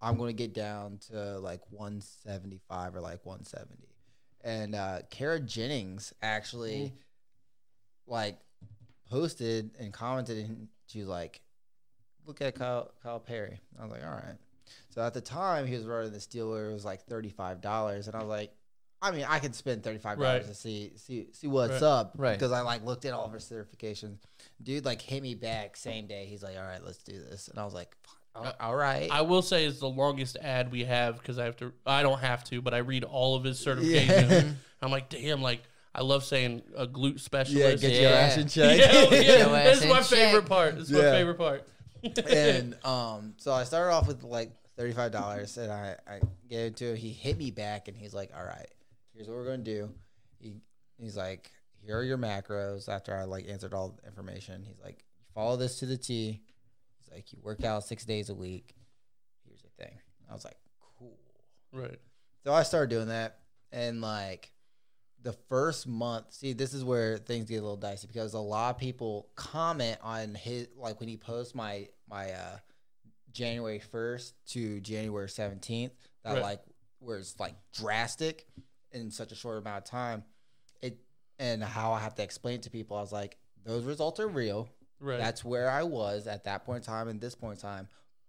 [0.00, 3.93] I'm going to get down to like 175 or like 170.
[4.44, 6.92] And uh, Kara Jennings actually
[8.06, 8.38] like
[9.10, 11.40] posted and commented, and she was like,
[12.26, 14.36] "Look at Kyle, Kyle Perry." I was like, "All right."
[14.90, 18.06] So at the time, he was running the where it was like thirty five dollars,
[18.06, 18.52] and I was like,
[19.00, 20.48] "I mean, I could spend thirty five dollars Right.
[20.48, 21.82] to see see see what's Right.
[21.82, 22.32] up." Right.
[22.38, 24.18] Because I like looked at all of her certifications.
[24.62, 26.26] Dude, like hit me back same day.
[26.26, 29.08] He's like, "All right, let's do this," and I was like, "Fuck, all- "All right."
[29.10, 31.72] I will say it's the longest ad we have because I have to.
[31.86, 34.54] I don't have to, but I read all of his certifications.
[34.82, 35.62] I'm like, damn, like
[35.94, 37.54] I love saying a glute specialist.
[37.54, 37.82] yeah, specialist.
[37.82, 38.00] get Yeah.
[38.08, 38.78] your ass in check.
[38.80, 39.38] yeah, yeah.
[39.46, 40.08] Your ass This is my check.
[40.08, 40.74] favorite part.
[40.76, 41.68] This is my favorite part.
[42.30, 46.20] and um, so I started off with like thirty five dollars, and I I
[46.50, 46.96] gave it to him.
[46.96, 48.68] He hit me back, and he's like, "All right,
[49.14, 49.88] here's what we're gonna do."
[50.38, 50.56] He
[51.00, 51.50] he's like,
[51.86, 55.02] "Here are your macros." After I like answered all the information, he's like,
[55.34, 56.42] "Follow this to the T."
[57.14, 58.74] Like, "You work out six days a week."
[59.46, 59.98] Here's the thing.
[60.28, 60.56] I was like,
[60.98, 61.16] "Cool."
[61.72, 61.98] right.
[62.44, 63.38] So I started doing that,
[63.72, 64.52] and like
[65.22, 68.74] the first month, see, this is where things get a little dicey because a lot
[68.74, 72.58] of people comment on his like when he posts my my uh
[73.32, 75.92] January first to January seventeenth,
[76.24, 76.42] that Right.
[76.42, 76.60] like
[76.98, 78.46] where it's like drastic
[78.92, 80.24] in such a short amount of time.
[80.82, 80.98] It
[81.38, 84.68] and how I have to explain to people, I was like, those results are real.
[85.00, 85.18] Right.
[85.18, 87.88] That's where I was at that point in time and this point in time.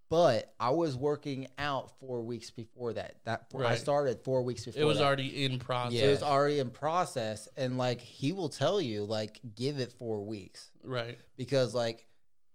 [0.10, 3.16] But I was working out four weeks before that.
[3.26, 4.82] That I started four weeks before.
[4.82, 5.04] it was that.
[5.06, 6.00] already in process.
[6.00, 9.92] So it was already in process, and like he will tell you, like give it
[9.94, 11.18] four weeks Right.
[11.38, 12.08] because like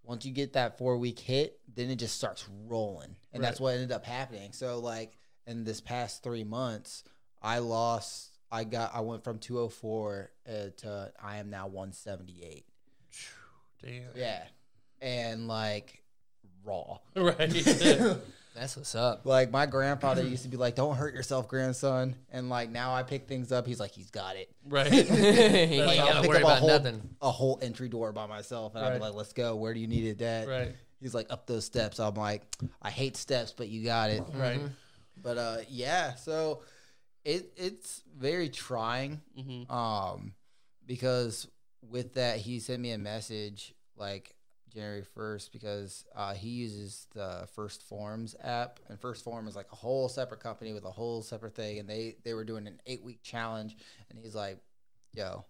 [0.04, 3.74] once you get that four week hit, then it just starts rolling, and that's what
[3.74, 4.52] ended up happening.
[4.52, 7.02] So like in this past three months,
[7.42, 8.38] I lost.
[8.52, 8.94] I got.
[8.94, 12.64] I went from two hundred four uh, to I am now one seventy eight.
[13.82, 14.02] Damn.
[14.14, 14.42] Yeah,
[15.00, 16.02] and like
[16.64, 16.98] raw.
[17.16, 17.50] Right.
[18.54, 19.24] That's what's up.
[19.24, 23.04] Like my grandfather used to be like, "Don't hurt yourself, grandson," and like now I
[23.04, 23.64] pick things up.
[23.66, 24.92] He's like, "He's got it." right.
[24.92, 25.04] you
[25.84, 27.16] Like, I'll pick worry up a about whole, nothing.
[27.22, 28.94] a whole entry door by myself, and I'd Right.
[28.96, 29.54] be like, "Let's go.
[29.56, 30.74] Where do you need it at?" Right.
[31.00, 32.42] He's like, "Up those steps." I'm like,
[32.82, 34.60] "I hate steps, but you got it." Right.
[35.22, 36.16] But uh, yeah.
[36.16, 36.62] So
[37.24, 40.34] it it's very trying, hmm um,
[40.86, 41.46] because
[41.82, 44.34] with that he sent me a message like
[44.72, 49.66] January first because uh, he uses the First Forms app, and First Form is like
[49.72, 52.80] a whole separate company with a whole separate thing, and they they were doing an
[52.86, 53.76] eight week challenge,
[54.08, 54.58] and he's like,
[55.12, 55.44] "Yo,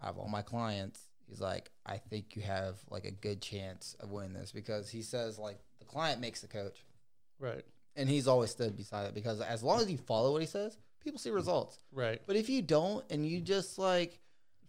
[0.00, 3.96] I have all my clients." He's like, "I think you have like a good chance
[3.98, 6.84] of winning this because he says like the client makes the coach."
[7.40, 7.64] Right.
[7.96, 10.78] and he's always stood beside it because as long as you follow what he says,
[11.02, 11.78] people see results.
[11.92, 12.20] Right.
[12.26, 14.20] But if you don't and you just like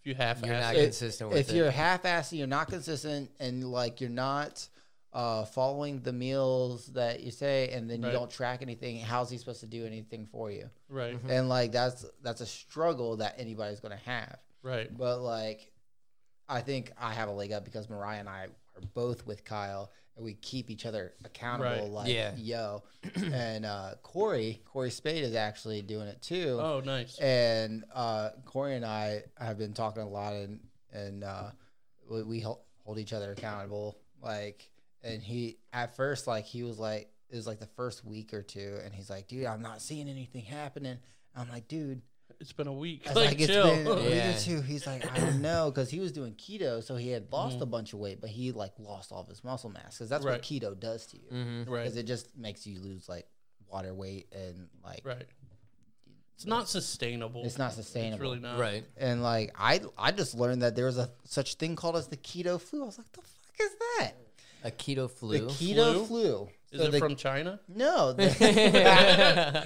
[0.06, 1.52] If you half You're not If- consistent with if it.
[1.52, 4.68] If you're half-assing, you're not consistent, and like you're not
[5.14, 8.12] uh, following the meals that you say, and then Right.
[8.12, 10.70] you don't track anything, how's he supposed to do anything for you?
[10.90, 11.18] right.
[11.28, 14.38] And like that's that's a struggle that anybody's gonna have.
[14.62, 14.96] Right.
[14.96, 15.72] But like,
[16.50, 18.44] I think I have a leg up because Mariah and I
[18.76, 21.84] are both with Kyle, and we keep each other accountable.
[21.86, 21.92] Right.
[21.92, 22.34] Like, Yeah.
[22.38, 22.84] yo,
[23.34, 26.58] and uh, Corey, Corey Spade is actually doing it too.
[26.62, 27.18] Oh, nice.
[27.20, 30.60] And uh, Corey and I have been talking a lot, and
[30.94, 31.52] and uh,
[32.10, 32.60] we, we hold
[32.98, 33.98] each other accountable.
[34.22, 34.70] Like,
[35.04, 38.42] and he at first, like, he was like, it was like the first week or
[38.42, 40.98] two, and he's like, dude, I'm not seeing anything happening.
[41.36, 42.02] I'm like, dude,
[42.40, 43.04] It's been a week.
[43.06, 43.64] I was Like, like, it's chill.
[43.66, 44.36] been a week Yeah.
[44.36, 44.62] or two.
[44.62, 47.62] He's like, I don't know, because he was doing keto, so he had lost Mhm.
[47.62, 50.24] a bunch of weight, but he like lost all of his muscle mass because that's
[50.26, 50.34] Right.
[50.34, 51.30] what keto does to you.
[51.32, 51.68] Mhm.
[51.70, 51.84] right.
[51.84, 53.28] Because it just makes you lose like
[53.68, 55.28] water weight and like Right.
[56.36, 57.46] It's not sustainable.
[57.46, 58.16] it's not sustainable.
[58.16, 58.60] It's really not.
[58.60, 58.86] Right.
[58.98, 62.18] And like I, I just learned that there was a such thing called as the
[62.18, 62.84] keto flu.
[62.84, 64.14] I was like, the fuck is that?
[64.66, 65.40] A keto flu.
[65.40, 66.06] The keto Flu?
[66.06, 66.50] flu.
[66.76, 67.60] Is So it the- from China?
[67.68, 68.14] No.
[68.84, 69.66] the-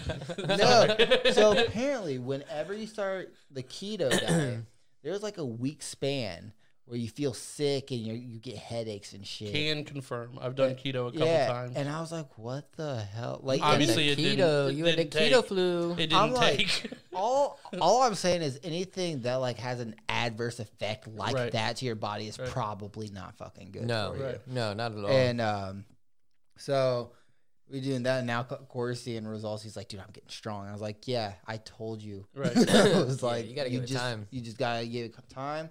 [1.26, 1.32] no.
[1.34, 4.60] So apparently, whenever you start the keto diet,
[5.04, 6.54] there's like a week span
[6.86, 9.54] where you feel sick and you you get headaches and shit.
[9.54, 10.40] Can confirm.
[10.42, 11.76] I've done keto a couple yeah, times.
[11.76, 14.68] and I was like, "What the hell?" Like, Obviously, the it keto.
[14.68, 15.92] didn't- it you had the didn't keto flu.
[15.94, 16.92] it didn't I'm like- take.
[17.14, 21.52] all all I'm saying is anything that like has an adverse effect like Right.
[21.52, 22.50] that to your body is Right.
[22.50, 24.26] probably not fucking good no, for you.
[24.26, 24.48] Right.
[24.48, 25.10] no, not at all.
[25.10, 25.86] And um,
[26.60, 27.14] so
[27.70, 28.20] we doing that.
[28.20, 29.64] And now Co- Corey's seeing results.
[29.64, 30.68] He's like, dude, I'm getting strong.
[30.68, 32.26] I was like, yeah, I told you.
[32.36, 32.56] Right.
[32.70, 34.28] I was Yeah, like, you gotta give it just, time.
[34.32, 35.70] You just gotta give it time,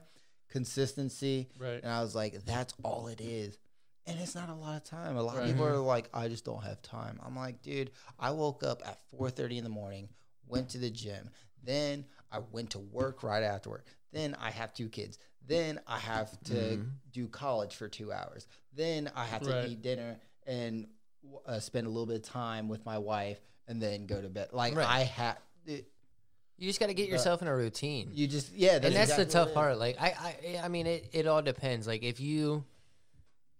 [0.48, 1.48] consistency.
[1.58, 1.80] right.
[1.82, 3.58] And I was like, that's all it is.
[4.06, 5.16] And it's not a lot of time.
[5.16, 5.42] A lot Right.
[5.44, 7.18] of people are like, I just don't have time.
[7.24, 10.08] I'm like, dude, I woke up at 4:30 in the morning,
[10.46, 11.28] went to the gym,
[11.62, 13.82] then I went to work right afterward.
[14.12, 15.18] Then I have two kids.
[15.46, 16.90] Then I have to Mhm.
[17.12, 18.46] do college for two hours.
[18.72, 19.68] Then I have to Right.
[19.68, 20.18] eat dinner
[20.48, 20.88] and
[21.46, 24.48] uh, spend a little bit of time with my wife, and then go to bed.
[24.52, 24.88] Like Right.
[24.88, 28.10] I had, You just got to get yourself in a routine.
[28.14, 29.54] you just yeah, and that's exactly the tough what it is.
[29.54, 29.78] part.
[29.78, 31.86] Like I, I, I mean, it, it all depends.
[31.86, 32.64] Like if you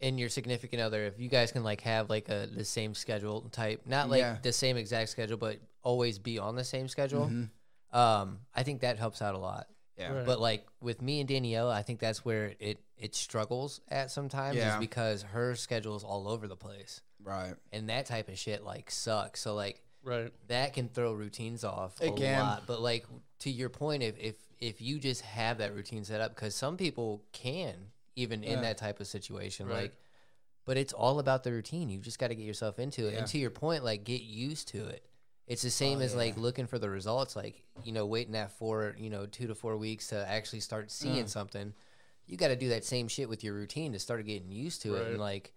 [0.01, 3.43] and your significant other, if you guys can like have like a the same schedule
[3.53, 4.37] type, not like Yeah.
[4.43, 7.27] the same exact schedule, but always be on the same schedule.
[7.27, 7.97] Mm-hmm.
[7.99, 9.67] Um, I think that helps out a lot.
[9.97, 10.13] Yeah.
[10.13, 10.27] Right.
[10.27, 14.57] But like with me and Danielle, I think that's where it it struggles at sometimes
[14.57, 14.79] is Yeah.
[14.79, 17.55] because her schedule is all over the place, Right.
[17.73, 19.41] and that type of shit like sucks.
[19.41, 20.33] So like Right.
[20.49, 22.41] that can throw routines off It a can.
[22.41, 22.67] lot.
[22.67, 23.07] But like
[23.41, 26.77] to your point, if if if you just have that routine set up, because some
[26.77, 29.83] people can even in that type of situation, Right.
[29.83, 29.97] like.
[30.65, 31.89] But it's all about the routine.
[31.89, 33.21] You just got to get yourself into it, Yeah.
[33.21, 35.03] and to your point, like get used to it.
[35.47, 38.51] It's the same Oh, as like looking for the results, like you know, waiting that
[38.53, 41.29] four, you know, two to four weeks to actually start seeing Mm.
[41.31, 41.75] something.
[42.29, 44.95] You got to do that same shit with your routine to start getting used to
[44.97, 45.53] it, and like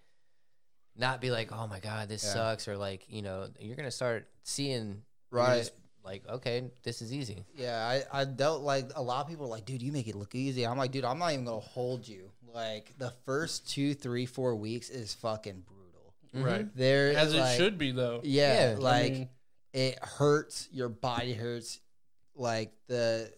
[0.98, 2.34] not be like, oh my god, this Yeah.
[2.34, 5.60] sucks, or like you know, you're gonna start seeing Right.
[5.60, 7.46] just like, okay, this is easy.
[7.56, 7.78] Yeah,
[8.12, 10.34] I, I dealt like a lot of people are like, dude, you make it look
[10.34, 10.66] easy.
[10.66, 12.32] I'm like, dude, I'm not even gonna hold you.
[12.54, 16.14] Like the first two, three, four weeks is fucking brutal.
[16.36, 16.44] Mm-hmm.
[16.44, 16.76] Right.
[16.76, 18.20] There, As like, it should be though.
[18.24, 19.30] Yeah, Yeah, like I mean,
[19.74, 20.68] it hurts.
[20.72, 21.80] Your body hurts.
[22.36, 23.32] Like the,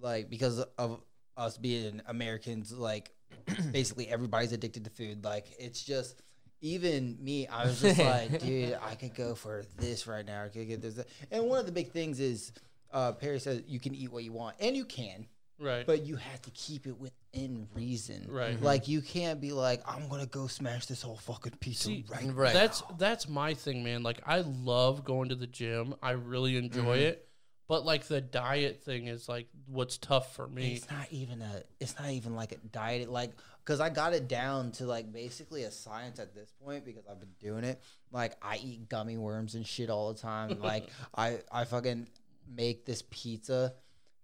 [0.00, 1.00] like because of
[1.40, 3.10] us being Americans, like
[3.72, 5.24] basically everybody's addicted to food.
[5.24, 6.22] Like it's just.
[6.62, 10.44] Even me, I was just like, dude, I could go for this right now.
[10.44, 11.00] I could get this.
[11.30, 12.52] And one of the big things is,
[12.92, 15.26] uh, Perry says you can eat what you want, and you can,
[15.58, 15.86] right.
[15.86, 18.26] but you have to keep it within reason.
[18.28, 18.60] Right.
[18.60, 22.26] Like you can't be like, I'm gonna go smash this whole fucking pizza See, right.
[22.30, 22.52] Right.
[22.52, 24.02] That's that's my thing, man.
[24.02, 25.94] Like I love going to the gym.
[26.02, 27.06] I really enjoy Mm-hmm.
[27.06, 27.26] it.
[27.70, 30.74] But like the diet thing is like what's tough for me.
[30.74, 31.62] It's not even a.
[31.78, 33.08] It's not even like a diet.
[33.08, 33.30] Like,
[33.64, 37.20] cause I got it down to like basically a science at this point because I've
[37.20, 37.80] been doing it.
[38.10, 40.58] Like, I eat gummy worms and shit all the time.
[40.64, 42.08] like, I I fucking
[42.52, 43.74] make this pizza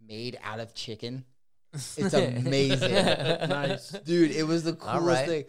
[0.04, 1.24] made out of chicken.
[1.72, 2.94] It's amazing.
[2.94, 3.90] nice.
[3.90, 5.28] dude it was the coolest right.
[5.28, 5.44] thing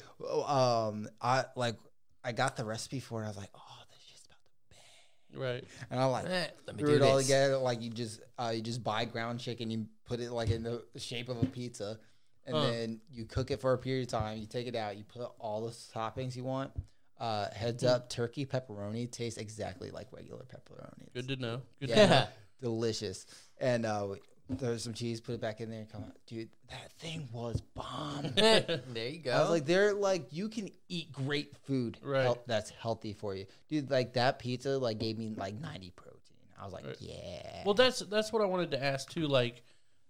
[0.46, 1.76] um i like
[2.22, 5.64] i got the recipe for it i was like oh this shit's about to Right.
[5.92, 8.52] and i like Eh, let me threw do it all together like you just uh
[8.56, 12.00] you just buy ground chicken you put it like in the shape of a pizza
[12.46, 12.62] and Huh.
[12.64, 15.22] then you cook it for a period of time you take it out you put
[15.40, 16.72] all the toppings you want
[17.20, 17.90] uh heads Hmm.
[17.90, 21.62] up turkey pepperoni tastes exactly like regular pepperoni Good to know.
[21.80, 22.28] Good yeah, to know.
[22.62, 23.26] delicious.
[23.60, 24.08] And uh,
[24.50, 25.20] there's some cheese.
[25.22, 25.80] Put it back in there.
[25.82, 26.50] and Come on, dude.
[26.70, 28.32] That thing was bomb.
[28.36, 28.80] there
[29.10, 29.32] you go.
[29.32, 31.98] I was like, they're like, you can eat great food.
[32.02, 32.36] Right.
[32.48, 33.90] that's healthy for you, dude.
[33.92, 36.14] Like that pizza, like gave me like 90 protein.
[36.60, 36.98] I was like, Right.
[37.00, 37.64] yeah.
[37.66, 39.28] Well, that's that's what I wanted to ask too.
[39.28, 39.62] Like,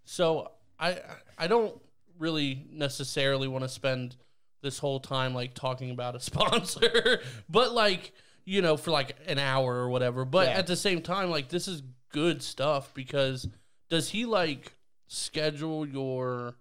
[0.06, 1.00] so I
[1.38, 1.76] I don't
[2.19, 4.15] really necessarily want to spend
[4.62, 8.13] this whole time like talking about a sponsor, but like
[8.45, 10.23] you know for like an hour or whatever.
[10.26, 10.54] But Yeah.
[10.60, 13.47] at the same time, like this is good stuff because
[13.89, 14.73] does he like
[15.08, 16.56] schedule your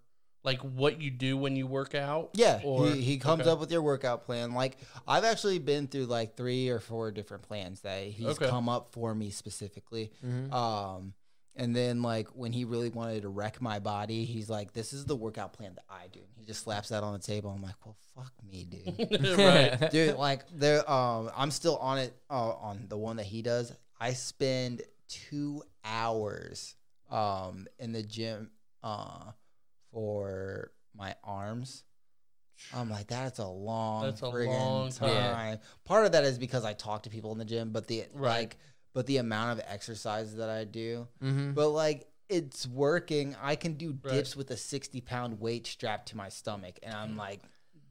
[0.44, 2.30] like what you do when you work out?
[2.34, 3.50] yeah, or he, he comes okay.
[3.50, 4.52] up with your workout plan.
[4.52, 8.48] Like I've actually been through like three or four different plans that he's Okay.
[8.48, 10.12] come up for me specifically.
[10.24, 10.52] Mhm.
[10.52, 11.14] Um,
[11.58, 15.06] and then like when he really wanted to wreck my body, he's like, "This is
[15.06, 17.50] the workout plan that I do." He just slaps that on the table.
[17.50, 19.90] I'm like, "Well, fuck me, dude." right.
[19.90, 23.72] dude like there um i'm still on it uh, on the one that he does
[24.00, 26.74] i spend two hours
[27.10, 28.50] um in the gym
[28.82, 29.30] uh
[29.92, 31.84] for my arms
[32.74, 35.58] i'm like that's a long That's a long time time.
[35.84, 38.30] part of that is because i talk to people in the gym but the Right.
[38.40, 38.56] like
[38.94, 41.54] but the amount of exercises that i do Mhm.
[41.54, 44.14] but like it's working i can do Right.
[44.14, 47.40] dips with a 60 pound weight strapped to my stomach and i'm like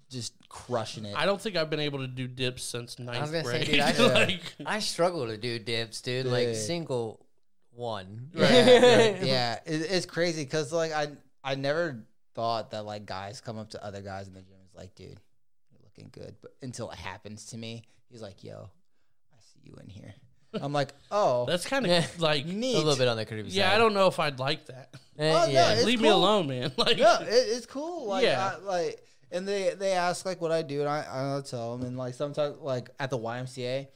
[0.09, 3.43] just crushing it I don't think I've been able to do dips since ninth gonna
[3.43, 6.27] say, dude, I- like, I struggle to do dips, dude.
[6.27, 7.24] Like single
[7.75, 8.29] one.
[8.33, 9.53] Right, yeah, yeah.
[9.65, 11.07] It, it's crazy because like I
[11.43, 14.67] I never thought that like guys come up to other guys in the gym and
[14.69, 15.19] is like, dude,
[15.71, 18.69] you're looking good, but until it happens to me, he's like, yo,
[19.33, 20.13] I see you in here.
[20.61, 21.97] I'm like, oh, that's kind Yeah.
[22.05, 23.63] of like A little bit on the creepy yeah.
[23.65, 23.69] side.
[23.71, 24.93] Yeah, I don't know if I'd like that.
[25.17, 25.71] Eh, Oh, no, yeah.
[25.75, 26.73] it's Leave me alone, man.
[26.77, 28.05] Like, Yeah, it, it's cool.
[28.07, 28.51] Like, Yeah.
[28.53, 31.05] I, like, and they they ask like what I do, and I
[31.37, 33.87] I tell them, and like sometimes like at the YMCA,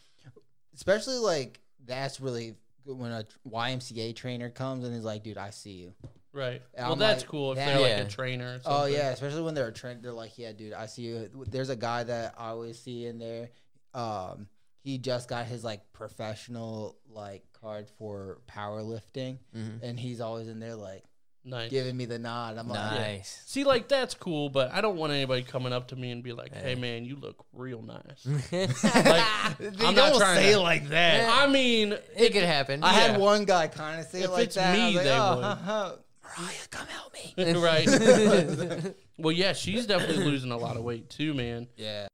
[0.75, 5.49] especially like that's really good when a YMCA trainer comes and is like, dude, I
[5.51, 5.93] see you.
[6.33, 6.61] right.
[6.73, 8.59] And well, I'm that's like, cool if they're like a trainer.
[8.65, 11.29] Or Oh yeah, especially when they're a trainer, they're like, yeah, dude, I see you.
[11.47, 13.49] There's a guy that I always see in there.
[13.93, 14.47] Um,
[14.83, 19.81] he just got his like professional like card for powerlifting, Mhm.
[19.83, 21.03] and he's always in there like,
[21.45, 21.69] Nice.
[21.71, 22.57] giving me the nod.
[22.57, 23.41] I'm like, Nice.
[23.45, 26.33] See, like that's cool, but I don't want anybody coming up to me and be
[26.33, 30.57] like, "Hey, man, you look real nice." like, They I'm not don't trying say to-
[30.57, 31.29] it like that.
[31.41, 32.83] I mean, It could happen.
[32.83, 32.99] I Yeah.
[33.11, 34.75] had one guy kind of say If it like it's that.
[34.75, 35.43] I me, was like, they oh, would.
[35.45, 35.91] huh, huh.
[36.37, 37.53] Mariah, come help me.
[37.59, 38.93] right?
[39.17, 41.67] well, yeah, she's definitely losing a lot of weight too, man.
[41.75, 42.07] Yeah.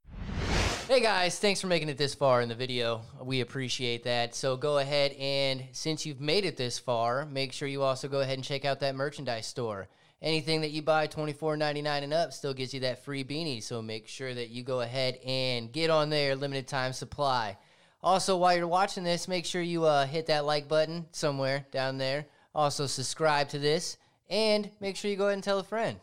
[0.88, 3.02] Hey guys, thanks for making it this far in the video.
[3.20, 4.36] We appreciate that.
[4.36, 8.20] So go ahead and since you've made it this far, make sure you also go
[8.20, 9.88] ahead and check out that merchandise store.
[10.22, 13.60] Anything that you buy $24.99 and up still gives you that free beanie.
[13.60, 17.58] So make sure that you go ahead and get on there, limited time supply.
[18.00, 21.98] Also, while you're watching this, make sure you uh, hit that like button somewhere down
[21.98, 22.26] there.
[22.54, 23.96] Also, subscribe to this
[24.30, 25.98] and make sure you go ahead and tell a friend.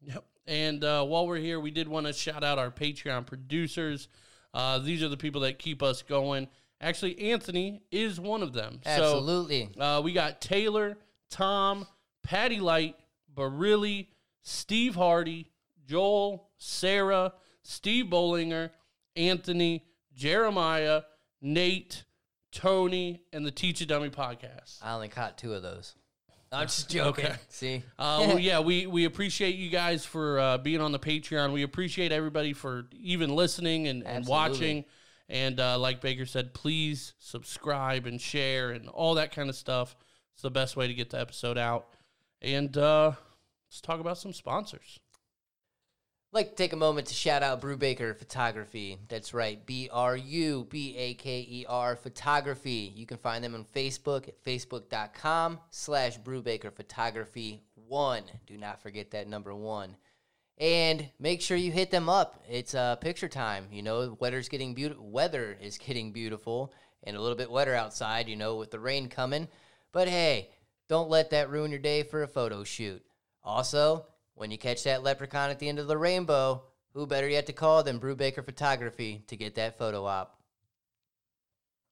[0.00, 0.24] Yep.
[0.46, 4.08] And uh, while we're here, we did want to shout out our Patreon producers.
[4.54, 6.48] Uh, these are the people that keep us going.
[6.80, 8.80] Actually, Anthony is one of them.
[8.84, 9.70] Absolutely.
[9.76, 10.96] So uh, we got Taylor,
[11.30, 11.86] Tom,
[12.22, 12.96] Patty Light,
[13.34, 14.08] Barilli,
[14.42, 15.50] Steve Hardy,
[15.86, 17.32] Joel, Sarah,
[17.62, 18.70] Steve Bollinger,
[19.16, 21.02] Anthony, Jeremiah,
[21.40, 22.04] Nate,
[22.52, 24.78] Tony, and the Teach a Dummy podcast.
[24.82, 25.94] I only caught two of those.
[26.52, 27.26] I'm just joking.
[27.26, 27.36] Okay.
[27.48, 27.82] See?
[27.98, 31.52] Uh, well, yeah, we, we appreciate you guys for uh, being on the Patreon.
[31.52, 34.84] We appreciate everybody for even listening and, and watching.
[35.28, 39.96] And uh, like Baker said, please subscribe and share and all that kind of stuff.
[40.34, 41.88] It's the best way to get the episode out.
[42.40, 43.12] And uh,
[43.68, 45.00] let's talk about some sponsors.
[46.36, 48.98] Like to take a moment to shout out Brubaker Photography.
[49.08, 52.92] That's right, B R U B A K E R Photography.
[52.94, 58.24] You can find them on Facebook at facebook.com slash Brubaker Photography 1.
[58.46, 59.96] Do not forget that number one.
[60.58, 62.44] And make sure you hit them up.
[62.50, 63.68] It's uh, picture time.
[63.72, 65.08] You know, weather's getting beautiful.
[65.08, 69.08] Weather is getting beautiful and a little bit wetter outside, you know, with the rain
[69.08, 69.48] coming.
[69.90, 70.50] But hey,
[70.86, 73.02] don't let that ruin your day for a photo shoot.
[73.42, 74.04] Also,
[74.36, 77.52] when you catch that leprechaun at the end of the rainbow, who better yet to
[77.52, 80.40] call than Brubaker Photography to get that photo op?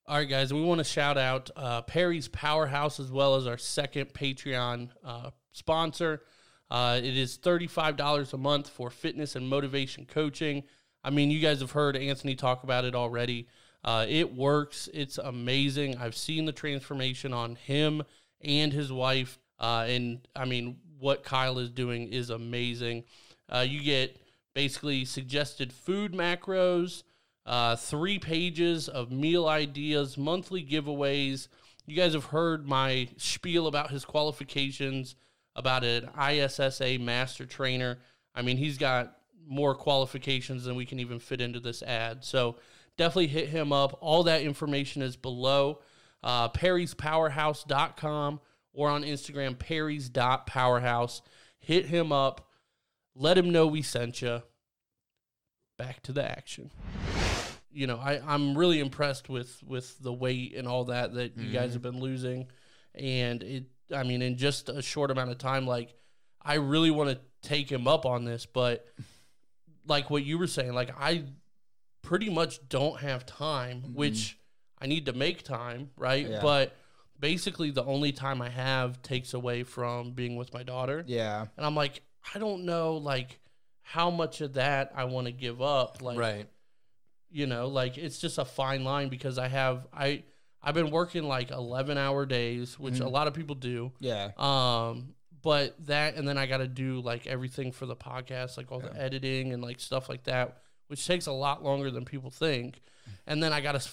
[0.06, 3.56] All right, guys, we want to shout out uh, Perry's Powerhouse as well as our
[3.56, 6.22] second Patreon uh, sponsor.
[6.70, 10.62] Uh, it is $35 a month for fitness and motivation coaching.
[11.02, 13.48] I mean, you guys have heard Anthony talk about it already.
[13.82, 15.96] Uh, it works, it's amazing.
[15.96, 18.02] I've seen the transformation on him
[18.42, 19.38] and his wife.
[19.58, 23.04] Uh, and I mean, what Kyle is doing is amazing.
[23.48, 24.16] Uh, you get
[24.54, 27.02] basically suggested food macros,
[27.46, 31.48] uh, three pages of meal ideas, monthly giveaways.
[31.86, 35.16] You guys have heard my spiel about his qualifications,
[35.54, 37.98] about an ISSA master trainer.
[38.34, 42.24] I mean, he's got more qualifications than we can even fit into this ad.
[42.24, 42.56] So
[42.96, 43.98] definitely hit him up.
[44.00, 45.80] All that information is below
[46.22, 48.40] uh, perryspowerhouse.com
[48.74, 51.22] or on Instagram, perrys.powerhouse.
[51.58, 52.48] Hit him up.
[53.14, 54.42] Let him know we sent you.
[55.78, 56.70] Back to the action.
[57.72, 61.50] You know, I, I'm really impressed with with the weight and all that that you
[61.50, 61.72] guys mm-hmm.
[61.72, 62.46] have been losing.
[62.94, 65.94] And it I mean, in just a short amount of time, like
[66.40, 68.86] I really want to take him up on this, but
[69.86, 71.24] like what you were saying, like I
[72.02, 73.94] pretty much don't have time, mm-hmm.
[73.94, 74.38] which
[74.78, 76.28] I need to make time, right?
[76.28, 76.40] Yeah.
[76.42, 76.76] But
[77.18, 81.04] basically the only time I have takes away from being with my daughter.
[81.06, 81.46] Yeah.
[81.56, 82.02] And I'm like,
[82.34, 83.38] I don't know like
[83.82, 86.02] how much of that I want to give up.
[86.02, 86.46] Like right.
[87.30, 90.24] you know, like it's just a fine line because I have I
[90.64, 93.92] I've been working like 11 hour days, which a lot of people do.
[94.00, 94.30] Yeah.
[94.38, 98.72] Um, but that, and then I got to do like everything for the podcast, like
[98.72, 102.30] all the editing and like stuff like that, which takes a lot longer than people
[102.30, 102.80] think.
[103.26, 103.90] And then I got to,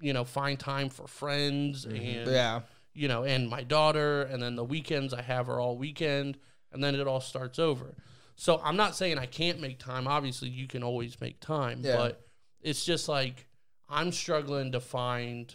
[0.00, 2.60] you know, find time for friends and, Yeah.
[2.94, 4.22] you know, and my daughter.
[4.22, 6.38] And then the weekends I have her all weekend.
[6.72, 7.94] And then it all starts over.
[8.36, 10.06] So I'm not saying I can't make time.
[10.08, 11.96] Obviously, you can always make time, Yeah.
[11.96, 12.26] but
[12.62, 13.46] it's just like
[13.88, 15.52] I'm struggling to find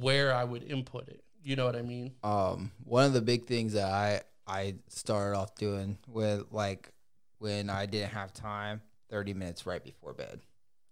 [0.00, 1.22] where I would input it.
[1.42, 2.14] You know what I mean?
[2.22, 6.90] um one of the big things that I I started off doing with like
[7.38, 8.80] when I didn't have time,
[9.10, 10.40] thirty minutes right before bed.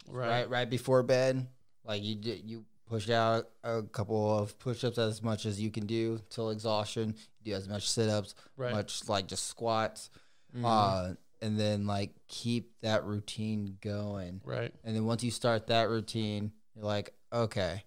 [0.09, 1.47] Right, right before bed,
[1.85, 5.87] like you did, you push out a couple of push-ups as much as you can
[5.87, 7.15] do till exhaustion.
[7.43, 8.73] Do as much sit-ups, Right.
[8.73, 10.11] much like just squats,
[10.55, 10.65] Mm-hmm.
[10.67, 14.41] uh, and then like keep that routine going.
[14.45, 14.73] Right.
[14.85, 17.83] And then once you start that routine, you're like, okay,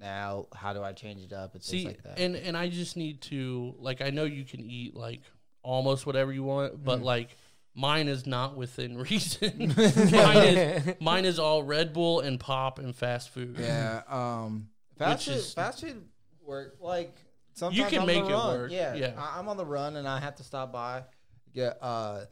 [0.00, 2.18] now how do I change it up and things See, like that?
[2.18, 5.20] and and I just need to like I know you can eat like
[5.62, 6.84] almost whatever you want, Mm.
[6.84, 7.36] but like
[7.76, 9.74] mine is not within reason.
[9.76, 13.56] mine is mine is all Red Bull and pop and fast food.
[13.60, 14.02] Yeah.
[14.08, 14.68] Um.
[14.98, 15.36] Fast food.
[15.36, 16.02] is- fast food
[16.44, 17.14] work like
[17.54, 18.58] sometimes you can I'm make it run.
[18.58, 18.72] work.
[18.72, 19.12] Yeah, Yeah.
[19.18, 21.04] I, I'm on the run and I have to stop by.
[21.54, 22.22] Get uh,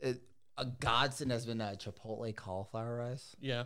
[0.00, 0.20] it,
[0.58, 3.34] a godsend has been uh, Chipotle cauliflower rice.
[3.40, 3.64] Yeah.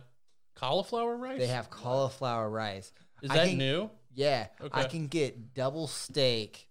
[0.55, 1.39] Cauliflower rice?
[1.39, 2.91] They have cauliflower rice.
[3.21, 3.89] Is I that can- new?
[4.13, 6.66] Yeah, I can get double steak,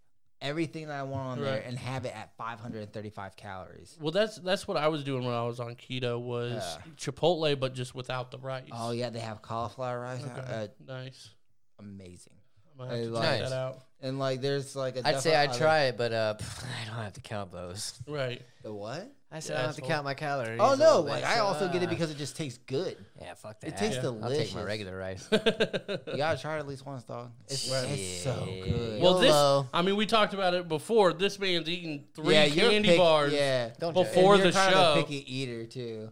[0.47, 3.97] everything that I want on there, and have it at 535 calories.
[4.01, 6.93] Well, that's that's what I was doing when I was on keto was Yeah.
[6.97, 8.69] Chipotle, but just without the rice.
[8.73, 10.23] Oh yeah, they have cauliflower rice.
[10.25, 10.41] Okay.
[10.49, 11.31] Uh, nice.
[11.79, 12.33] amazing.
[12.79, 13.51] I'm have to like- check Nice.
[13.51, 13.79] that out.
[14.03, 16.97] And like, there's like a I'd say I'd other- try it, but uh, I don't
[17.03, 17.95] have to count those.
[18.07, 18.43] Right.
[18.63, 19.11] the what?
[19.33, 20.61] I said You I don't have to count my calories.
[20.63, 21.01] Oh no!
[21.01, 22.97] Like I also get it uh, because it just tastes good.
[23.21, 23.69] yeah, fuck that.
[23.69, 24.11] It tastes Yeah.
[24.23, 25.29] I'll take my regular rice.
[25.33, 27.33] You gotta try it at least once, dog.
[27.49, 27.87] It's, Right.
[27.91, 29.03] it's so good.
[29.03, 31.13] well, this, I mean, we talked about it before.
[31.13, 34.15] This man's eating three yeah, you're candy pick- bars, Yeah, Don't Before- judge.
[34.15, 34.81] For And you're the kind show.
[34.81, 36.11] of a picky eater too.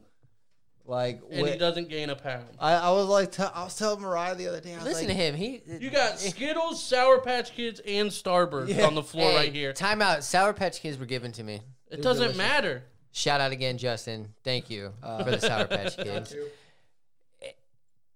[0.87, 2.45] Like, and he wh- doesn't gain a pound.
[2.59, 4.75] I, I was like, t- I was telling Mariah the other day.
[4.75, 5.35] I was Listen like, to him.
[5.35, 8.87] He You got Skittles, Sour Patch Kids, and Starburst Yeah.
[8.87, 9.73] on the floor Hey, right here.
[9.73, 10.25] Time out.
[10.25, 11.63] Sour Patch Kids were given to me.
[11.91, 12.37] It doesn't delicious.
[12.37, 12.83] matter.
[13.17, 14.35] Shout out again, Justin.
[14.43, 16.35] Thank you Uh, for the Sour Patch Kids.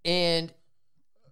[0.04, 0.52] And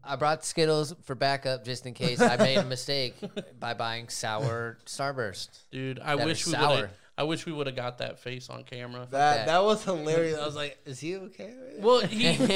[0.04, 3.16] I brought Skittles for backup just in case I made a mistake
[3.60, 5.48] by buying sour Starburst.
[5.72, 6.76] Dude, I That wish we would sour.
[6.76, 6.90] have.
[7.18, 9.00] I wish we would have got that face on camera.
[9.10, 9.46] That that.
[9.46, 10.38] that was hilarious.
[10.38, 11.54] I was like, is he okay?
[11.78, 12.46] Well, he, you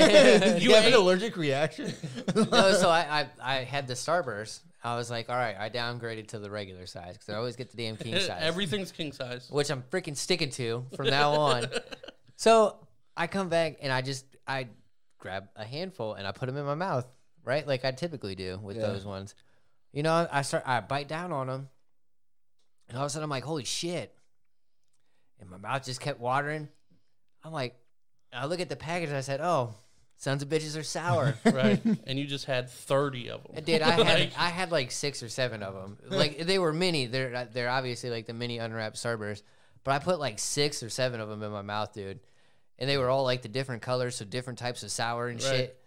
[0.71, 1.93] you have an allergic reaction?
[2.35, 4.61] No, so I, I, I had the Starburst.
[4.85, 7.71] I was like, all right, I downgraded to the regular size because I always get
[7.71, 8.39] the damn king size.
[8.41, 9.49] everything's king size.
[9.51, 11.67] which I'm freaking sticking to from now on.
[12.37, 12.77] so
[13.17, 14.69] I come back and I just I
[15.19, 17.07] grab a handful and I put them in my mouth,
[17.45, 18.87] right, like I typically do with Yeah.
[18.89, 19.35] those ones.
[19.93, 21.69] You know, I start I bite down on them,
[22.89, 24.15] and all of a sudden I'm like, holy shit!
[25.41, 26.69] And my mouth just kept watering.
[27.45, 27.75] I'm like,
[28.33, 29.75] I look at the package I said, oh,
[30.17, 31.35] sons of bitches are sour.
[31.45, 31.81] right?
[32.07, 33.65] And you just had thirty of them.
[33.65, 35.97] Dude, I had Like, I had like six or seven of them.
[36.11, 37.07] Like they were mini.
[37.07, 39.43] They're they're obviously like the mini unwrapped Starburst,
[39.85, 42.21] but I put like six or seven of them in my mouth, dude.
[42.79, 45.51] And they were all like the different colors, so different types of sour and Right.
[45.51, 45.81] shit,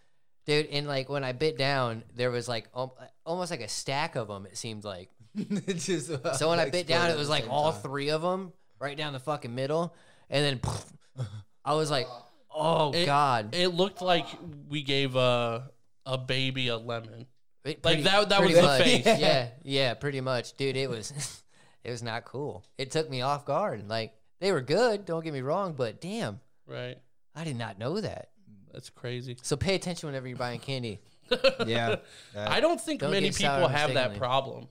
[0.45, 0.68] dude.
[0.68, 4.28] And like when I bit down, there was like al- almost like a stack of
[4.28, 4.45] them.
[4.45, 5.10] It seemed like.
[5.36, 7.82] Just, uh, So when I bit down, it was like all time.
[7.82, 9.95] three of them right down the fucking middle,
[10.29, 11.25] and then
[11.65, 12.07] I was like,
[12.53, 14.25] oh It- god, it looked like
[14.69, 15.71] we gave a
[16.05, 17.25] a baby a lemon.
[17.63, 19.05] It- Like, that- that pretty was the face.
[19.19, 20.75] Yeah, yeah, pretty much, dude.
[20.75, 21.41] It was,
[21.86, 22.65] it was not cool.
[22.77, 23.88] It took me off guard.
[23.88, 26.97] Like they were good, don't get me wrong, but damn, Right?
[27.36, 28.29] I did not know that.
[28.73, 29.38] That's crazy.
[29.41, 30.99] So pay attention whenever you're buying candy.
[31.65, 31.97] Yeah.
[32.36, 34.67] I don't think Don't many people have that problem.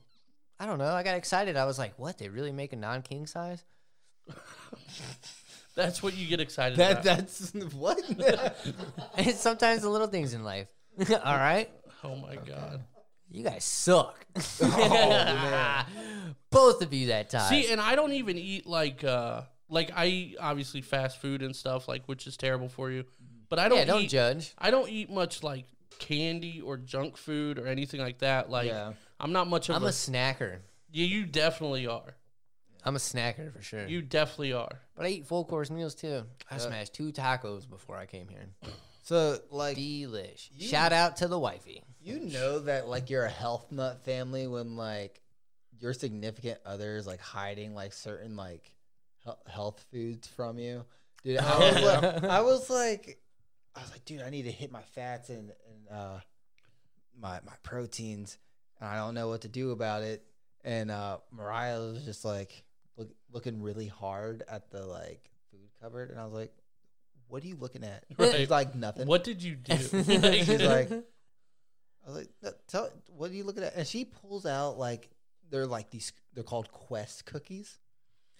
[0.59, 0.93] I don't know.
[0.93, 1.57] I got excited.
[1.57, 2.17] I was like, what?
[2.19, 3.65] They really make a non king size?
[5.75, 7.03] That's what you get excited That about.
[7.03, 7.99] that's what?
[9.17, 10.67] And sometimes the little things in life.
[11.09, 11.69] All right.
[12.03, 12.83] oh my god.
[13.31, 14.23] You guys suck.
[14.61, 15.85] man.
[16.51, 17.49] Both of you that time.
[17.49, 21.55] See, and I don't even eat like uh like I eat obviously fast food and
[21.55, 23.05] stuff like which is terrible for you.
[23.49, 24.53] But I don't yeah, don't eat judge.
[24.59, 25.65] I don't eat much like
[25.97, 28.51] candy or junk food or anything like that.
[28.51, 28.93] Like Yeah.
[29.19, 30.57] I'm not much of I'm a, a snacker.
[30.91, 32.13] yeah, you definitely are.
[32.85, 33.87] I'm a snacker for sure.
[33.87, 34.79] You definitely are.
[34.95, 36.23] but I eat full course meals too.
[36.51, 38.47] I smashed two tacos before I came here.
[39.03, 40.49] So like Delish.
[40.57, 41.83] You- Shout out to the wifey.
[42.01, 45.21] you know that like you're a health nut family when like
[45.79, 48.71] your significant other is like hiding like certain like
[49.25, 50.85] hel- health foods from you.
[51.23, 53.19] Dude, I was like, I was like,
[53.75, 56.19] I was like, dude, I need to hit my fats and and uh,
[57.19, 58.37] my my proteins,
[58.79, 60.23] and I don't know what to do about it.
[60.65, 62.63] And uh, Mariah was just like
[62.97, 66.53] look, looking really hard at the like food cupboard, and I was like,
[67.27, 68.35] "What are you looking at?" Right.
[68.35, 69.75] She's like, "Nothing." What did you do?
[69.77, 73.75] She's like, I was like, "No, tell, what are you looking at?
[73.75, 75.09] And she pulls out like
[75.49, 76.11] they're like these.
[76.33, 77.77] They're called Quest cookies.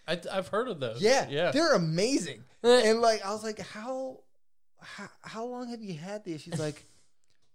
[0.08, 1.02] I, I've heard of those.
[1.02, 1.52] Yeah, yeah.
[1.52, 2.44] they're amazing.
[2.62, 4.20] and like, I was like, how,
[4.82, 6.42] how, how long have you had these?
[6.42, 6.84] She's like,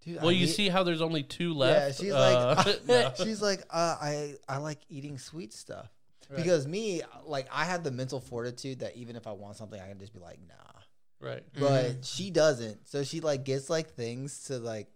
[0.03, 0.16] dude.
[0.16, 1.74] Well, I you need- see how there's only two left.
[1.74, 2.01] Yeah, left.
[2.01, 3.24] she's Uh, like, no.
[3.24, 5.90] she's like, uh, I, I like eating sweet stuff
[6.29, 6.37] Right.
[6.37, 9.89] because me, like, I have the mental fortitude that even if I want something, I
[9.89, 11.26] can just be like, nah.
[11.26, 11.43] right.
[11.55, 11.61] Mm-hmm.
[11.61, 12.87] but she doesn't.
[12.89, 14.89] So she like gets like things to like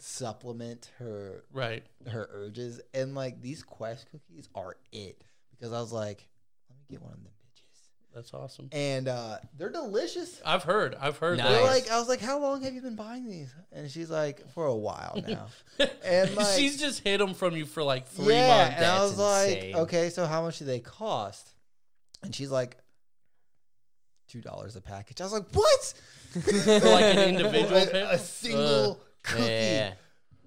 [0.00, 1.84] supplement her Right.
[2.06, 6.28] her urges, and like these Quest cookies are it because I was like,
[6.70, 7.37] let me get one of them bitches,
[8.18, 8.68] That's awesome.
[8.72, 10.40] and uh they're delicious.
[10.44, 10.96] I've heard.
[11.00, 11.38] I've heard.
[11.38, 11.48] Nice.
[11.48, 13.54] They're like, I was like, how long have you been buying these?
[13.72, 15.46] And she's like, for a while now.
[16.04, 18.76] and like, she's just hid them from you for like three yeah, months.
[18.76, 21.48] and I That's was like, okay, so how much do they cost?
[22.24, 22.76] And she's like,
[24.28, 25.20] two dollars a package.
[25.20, 25.94] I was like, what?
[26.32, 26.50] For
[26.90, 29.42] like an individual a, a single cookie.
[29.44, 29.92] Yeah.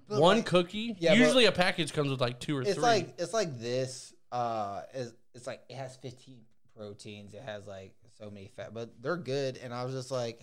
[0.08, 0.94] One like- cookie.
[0.98, 2.82] Yeah, Usually a package comes with like two or it's three.
[2.82, 4.12] like it's like this.
[4.30, 6.36] Uh, is it's like it has 15
[6.76, 7.34] proteins.
[7.34, 9.58] It has like so many fat, but they're good.
[9.62, 10.40] And I was just like,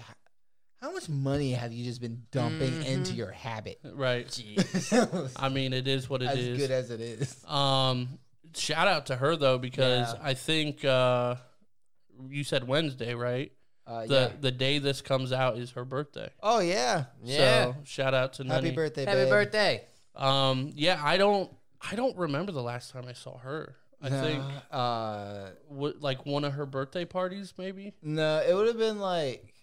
[0.81, 2.85] how much money have you just been dumping Mhm.
[2.85, 3.79] into your habit?
[3.83, 4.25] right.
[4.57, 6.57] as I mean, it is what it is.
[6.57, 7.43] good as it is.
[7.45, 8.19] Um,
[8.55, 10.19] shout out to her though because Yeah.
[10.21, 11.35] I think uh,
[12.29, 13.51] you said Wednesday, right?
[13.85, 14.31] Uh, The yeah.
[14.39, 16.29] the day this comes out is her birthday.
[16.43, 17.05] Oh yeah.
[17.23, 17.37] Yeah.
[17.73, 18.75] So shout out to Happy Nunny.
[18.75, 19.29] birthday, Happy babe.
[19.29, 19.83] birthday.
[20.15, 21.51] Um, yeah, I don't
[21.81, 23.75] I don't remember the last time I saw her.
[24.01, 27.93] I No, think Uh, w- like one of her birthday parties, maybe.
[28.01, 29.53] no, it would have been like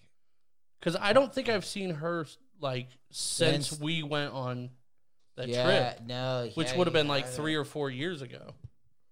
[0.80, 2.26] Because I don't think I've seen her
[2.61, 4.70] like since, Since- we went on
[5.37, 5.64] that yeah,
[5.95, 8.55] trip, no, which yeah, would have you been like three or four years ago.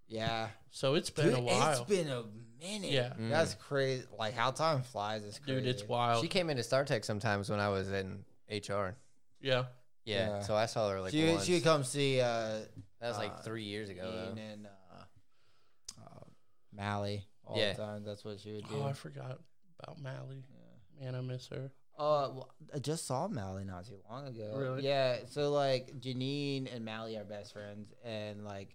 [0.09, 1.70] Yeah, So it's been Dude, a while.
[1.72, 2.25] It's been a
[2.62, 2.91] minute.
[2.91, 3.12] Yeah.
[3.18, 3.31] Mm.
[3.31, 4.05] that's crazy.
[4.18, 5.61] Like how time flies is crazy.
[5.61, 6.22] Dude, it's wild.
[6.22, 8.97] She came into StarTech sometimes when I was in HR.
[9.41, 9.64] yeah.
[10.07, 10.41] Yeah, Yeah.
[10.43, 11.45] so I saw her like she once.
[11.47, 12.61] she would come see uh,
[13.01, 14.03] that was like uh, three years ago.
[14.05, 14.43] Ian Though.
[14.43, 14.70] and uh,
[16.77, 17.72] Mally all Yeah.
[17.72, 18.05] the time.
[18.05, 18.77] That's what she would do.
[18.83, 19.39] Oh, I forgot
[19.83, 20.45] about Mally.
[21.01, 21.70] Man, I miss her.
[21.99, 24.53] Uh, well, I just saw Mally not too long ago.
[24.57, 24.83] Really?
[24.85, 25.18] Yeah.
[25.31, 28.75] So like Janine and Mally are best friends, and like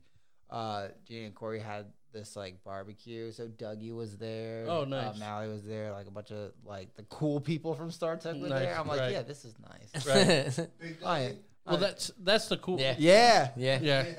[0.50, 3.32] uh, Janine and Corey had this like barbecue.
[3.32, 4.66] So Dougie was there.
[4.68, 5.20] Oh, Uh, nice.
[5.20, 5.92] Mally was there.
[5.92, 8.80] Like a bunch of like the cool people from StarTech were Nice, there.
[8.80, 9.12] I'm like, right.
[9.12, 10.06] yeah, this is nice.
[10.08, 10.70] Right.
[10.80, 11.36] Big I,
[11.66, 12.80] Well, that's that's the cool.
[12.80, 12.96] Yeah.
[12.98, 13.52] yeah.
[13.58, 13.80] yeah.
[13.82, 14.06] yeah.
[14.08, 14.14] Yeah.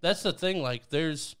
[0.00, 0.62] That's the thing.
[0.62, 1.34] Like, there's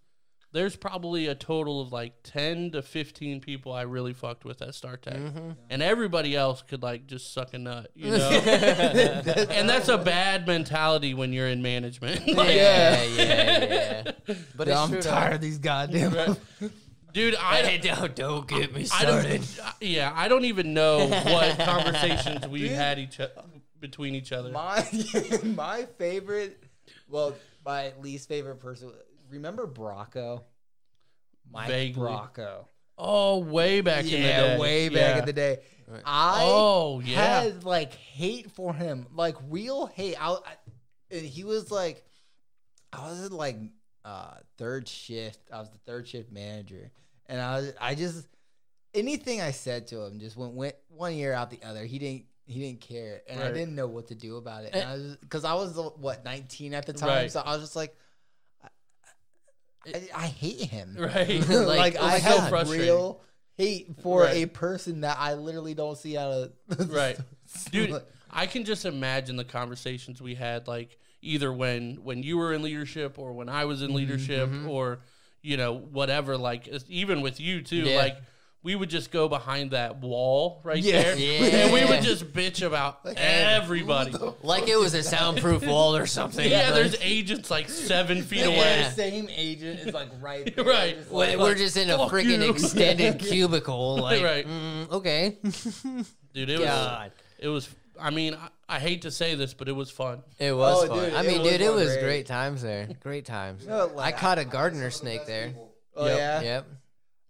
[0.52, 4.70] there's probably a total of like ten to fifteen people I really fucked with at
[4.70, 5.50] StarTech, Mm-hmm.
[5.70, 8.28] and everybody else could like just suck a nut, you know.
[9.50, 12.26] and that's a bad mentality when you're in management.
[12.28, 13.64] Like, yeah, yeah,
[14.04, 14.12] yeah.
[14.56, 16.36] But it's I'm true, tired of these goddamn.
[17.12, 19.42] Dude, I Hey, don't, don't get me I started.
[19.56, 19.74] don't.
[19.80, 23.28] Yeah, I don't even know what conversations we had each o-
[23.80, 24.50] between each other.
[24.50, 24.86] My
[25.44, 26.62] my favorite,
[27.08, 27.34] well,
[27.64, 28.92] my least favorite person.
[29.30, 30.42] Remember Bracco?
[31.50, 32.02] Mike Vaguely.
[32.10, 32.66] Bracco.
[32.96, 34.58] Oh, way back in the yeah, day.
[34.58, 35.18] way back Yeah.
[35.20, 35.58] in the day.
[35.86, 36.02] Right.
[36.04, 37.42] I Oh, yeah.
[37.42, 40.16] had like hate for him, like real hate.
[40.20, 40.40] I, I
[41.10, 42.04] and he was like,
[42.92, 43.56] I was in like
[44.04, 45.38] uh third shift.
[45.52, 46.90] I was the third shift manager,
[47.26, 48.26] and I was I just
[48.94, 51.84] anything I said to him just went went one ear out the other.
[51.84, 52.24] He didn't.
[52.44, 54.70] He didn't care, and I didn't know what to do about it.
[54.74, 57.30] And I was because I was what nineteen at the time, Right.
[57.32, 57.94] so I was just like, I,
[59.94, 60.96] I, I hate him.
[60.98, 61.40] Right.
[61.48, 62.86] like, Like, I so have frustrating.
[62.86, 63.20] real
[63.56, 64.44] hate for Right.
[64.44, 67.18] a person that I literally don't see out of right
[67.72, 72.52] dude i can just imagine the conversations we had like either when when you were
[72.52, 74.68] in leadership or when i was in mm-hmm, leadership mm-hmm.
[74.68, 75.00] or
[75.42, 77.96] you know whatever like even with you too Yeah.
[77.96, 78.16] like
[78.62, 81.02] we would just go behind that wall right Yeah.
[81.02, 81.46] there Yeah.
[81.64, 86.48] and we would just bitch about everybody Like it was a soundproof wall or something.
[86.50, 88.46] yeah Like, there's agents like seven feet Yeah.
[88.46, 90.64] away The same agent is like right there.
[90.64, 90.96] Right.
[90.98, 92.50] Just we- like- we're just in a Fuck freaking you.
[92.50, 93.98] extended cubicle.
[93.98, 94.46] Like, Right.
[94.46, 95.38] mm, okay.
[96.34, 97.12] dude it was God.
[97.38, 100.52] it was i mean I, I hate to say this but it was fun It
[100.54, 100.98] was Oh, fun.
[101.04, 102.02] dude, I mean, was dude, it was great.
[102.02, 102.88] great times there.
[103.02, 103.66] Great times.
[103.66, 105.46] No, I caught a gardener Some of the snake there.
[105.48, 105.72] people.
[105.96, 106.18] Oh Yep.
[106.18, 106.40] yeah.
[106.42, 106.66] Yep.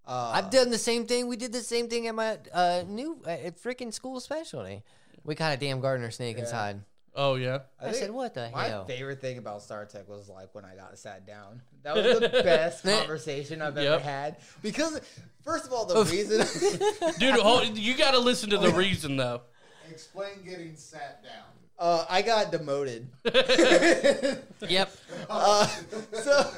[0.09, 1.29] Uh, I've done the same thing.
[1.29, 4.83] We did the same thing at my uh, new uh, at freaking school specialty.
[5.23, 6.81] We caught a damn gardener snake inside.
[7.15, 10.31] oh yeah I, think said, "What the My hell?" My favorite thing about StarTech was
[10.31, 11.61] like when I got sat down.
[11.83, 14.37] That was the best conversation I've ever had.
[14.63, 14.99] Because
[15.45, 16.39] first of all, the reason
[17.19, 19.43] dude hold, you got to listen to the reason though
[19.91, 21.45] Explain getting sat down.
[21.79, 23.07] Uh, I got demoted.
[24.69, 24.91] Yep.
[25.31, 25.67] uh,
[26.13, 26.51] so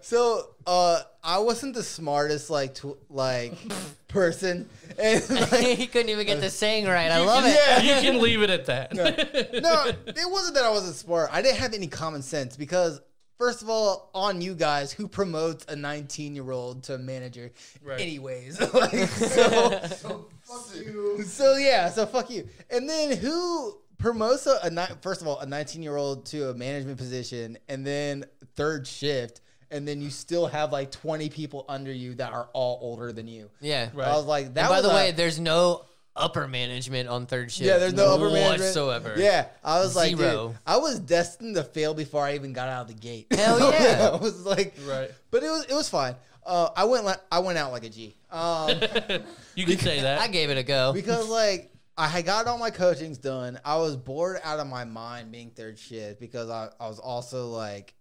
[0.00, 3.54] so uh, I wasn't the smartest like tw- like
[4.08, 7.10] person, and like, he couldn't even get the saying right.
[7.10, 7.54] I love it.
[7.56, 7.80] Yeah.
[7.96, 8.94] you can leave it at that.
[8.94, 11.30] no, it wasn't that I wasn't smart.
[11.32, 13.00] I didn't have any common sense because,
[13.38, 17.50] first of all, on you guys, who promotes a 19 year old to a manager,
[17.82, 18.00] Right.
[18.00, 18.60] anyways.
[18.72, 21.22] like, so, So fuck you.
[21.24, 22.48] so yeah, so fuck you.
[22.70, 26.50] And then who promotes a, a ni- first of all a 19 year old to
[26.50, 28.24] a management position, and then
[28.56, 29.40] third shift.
[29.70, 33.28] And then you still have like 20 people under you that are all older than
[33.28, 33.50] you.
[33.60, 33.90] Yeah.
[33.92, 34.08] Right.
[34.08, 35.84] I was like, that And by was the a- way, there's no
[36.16, 37.68] upper management on third shift.
[37.68, 39.14] Yeah, there's no upper management whatsoever.
[39.18, 40.48] Yeah, I was like, Zero.
[40.48, 43.26] dude, I was destined to fail before I even got out of the gate.
[43.30, 44.08] Hell yeah.
[44.10, 45.10] I was like, Right.
[45.30, 46.14] But it was it was fine.
[46.46, 48.16] Uh, I went like I went out like a G.
[48.30, 48.70] Um,
[49.54, 50.18] you can say that.
[50.20, 50.94] I gave it a go.
[50.94, 53.58] because like I had got all my coachings done.
[53.64, 57.48] I was bored out of my mind being third shift because I, I was also
[57.48, 57.92] like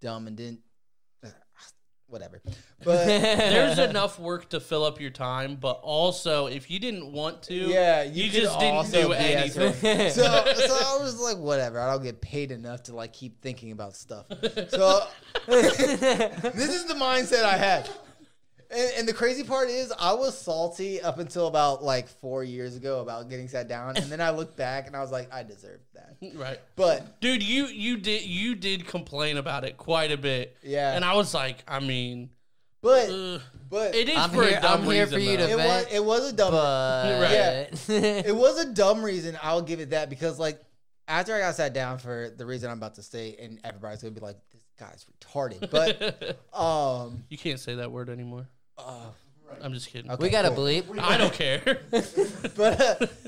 [0.00, 0.60] dumb and didn't
[2.06, 2.40] whatever.
[2.82, 7.42] But There's enough work to fill up your time, but also if you didn't want
[7.44, 9.74] to, yeah, you, could just didn't do anything.
[10.10, 10.22] so,
[10.54, 11.80] so I was like, whatever.
[11.80, 14.24] I don't get paid enough to like keep thinking about stuff.
[14.68, 15.06] So
[15.46, 17.90] this is the mindset I had.
[18.72, 22.74] And, and the crazy part is, I was salty up until about like four years
[22.74, 25.42] ago about getting sat down, and then I looked back and I was like, I
[25.42, 26.16] deserved that.
[26.34, 26.58] Right.
[26.76, 30.56] But Dude, you you did you did complain about it quite a bit.
[30.62, 30.94] Yeah.
[30.94, 32.30] And I was like, I mean,
[32.80, 33.40] but ugh.
[33.68, 35.18] but it is I'm for here- a dumb I'm here reason.
[35.18, 35.48] for you though.
[35.48, 37.66] to- was it was a dumb but Yeah.
[38.28, 39.36] it was a dumb reason.
[39.42, 40.60] I'll give it that because like
[41.08, 44.12] after I got sat down for the reason I'm about to say, and everybody's gonna
[44.14, 48.46] be like, "This guy's retarded," but um, you can't say that word anymore.
[48.78, 49.06] Uh,
[49.62, 50.10] I'm just kidding.
[50.10, 50.22] Okay.
[50.22, 50.64] we got to cool.
[50.64, 50.98] bleep.
[51.00, 51.80] I don't care.
[52.56, 52.80] but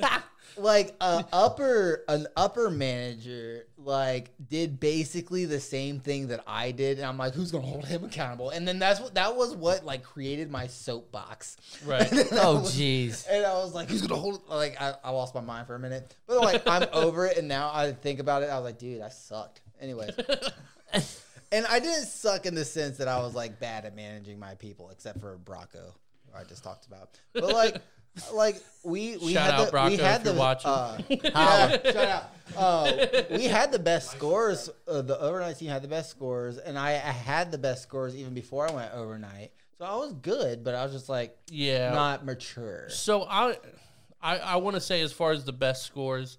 [0.03, 0.18] uh,
[0.57, 6.99] like uh, upper an upper manager like did basically the same thing that I did,
[6.99, 8.51] and I'm like, who's gonna hold him accountable?
[8.51, 11.57] And then that's what that was what like created my soapbox.
[11.84, 12.11] right.
[12.11, 13.26] And I Oh, was- jeez.
[13.30, 14.42] And I was like, who's gonna hold?
[14.49, 17.36] Like, I, I lost my mind for a minute, but like, I'm over it.
[17.36, 18.49] And now I think about it.
[18.49, 19.61] I was like, dude, I sucked.
[19.80, 20.12] Anyways,
[21.53, 24.55] and I didn't suck in the sense that I was like bad at managing my
[24.55, 25.92] people, except for Brocco,
[26.30, 27.11] who I just talked about.
[27.32, 27.76] But like,
[28.32, 30.70] like we we Shout had out, the, Brocco, we had if you're the watching.
[30.70, 32.30] Uh, yeah, shout out.
[32.57, 34.68] Uh, we had the best scores.
[34.86, 38.14] Uh, the overnight team had the best scores, and I, I had the best scores
[38.14, 39.51] even before I went overnight.
[39.78, 41.90] So I was good, but I was just like Yeah.
[41.92, 42.88] not mature.
[42.90, 43.57] So I,
[44.22, 46.38] I, I want to say as far as the best scores,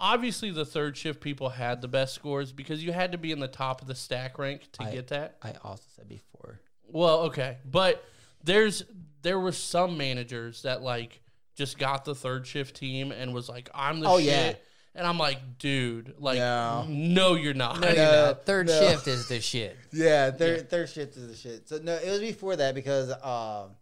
[0.00, 3.40] obviously the third shift people had the best scores because you had to be in
[3.40, 5.36] the top of the stack rank to I- get that.
[5.42, 6.60] I also said before.
[6.90, 8.02] Well, okay, but
[8.44, 8.82] there's
[9.22, 11.20] there were some managers that like
[11.56, 14.26] just got the third shift team and was like, I'm the Oh, shit.
[14.26, 14.52] yeah.
[14.94, 16.86] And I'm like, dude, like, No.
[16.88, 17.78] no, you're not.
[17.80, 18.46] No, you're No, not.
[18.46, 18.80] Third no.
[18.80, 19.76] shift is the shit.
[19.92, 21.68] Yeah, third third shift is the shit.
[21.68, 23.72] So no, it was before that because um,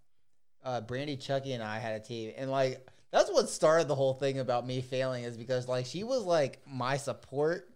[0.64, 2.86] uh, Brandy, Chucky, and I had a team, and like
[3.16, 6.60] that's what started the whole thing about me failing is because like she was like
[6.66, 7.68] my support,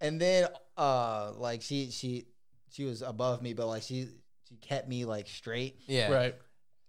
[0.00, 2.26] and then uh like she she
[2.70, 4.08] she was above me, but like she
[4.48, 6.12] she kept me like straight, Yeah.
[6.12, 6.34] Right.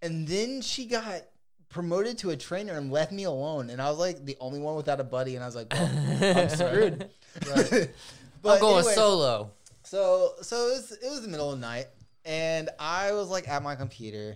[0.02, 1.22] and then she got
[1.70, 4.76] promoted to a trainer and left me alone, and I was like the only one
[4.76, 5.90] without a buddy, and I was like, well,
[6.38, 7.10] I'm screwed.
[7.46, 9.52] but I'm going anyways, solo.
[9.84, 11.88] so so it was it was the middle of the night,
[12.26, 14.36] and I was like at my computer,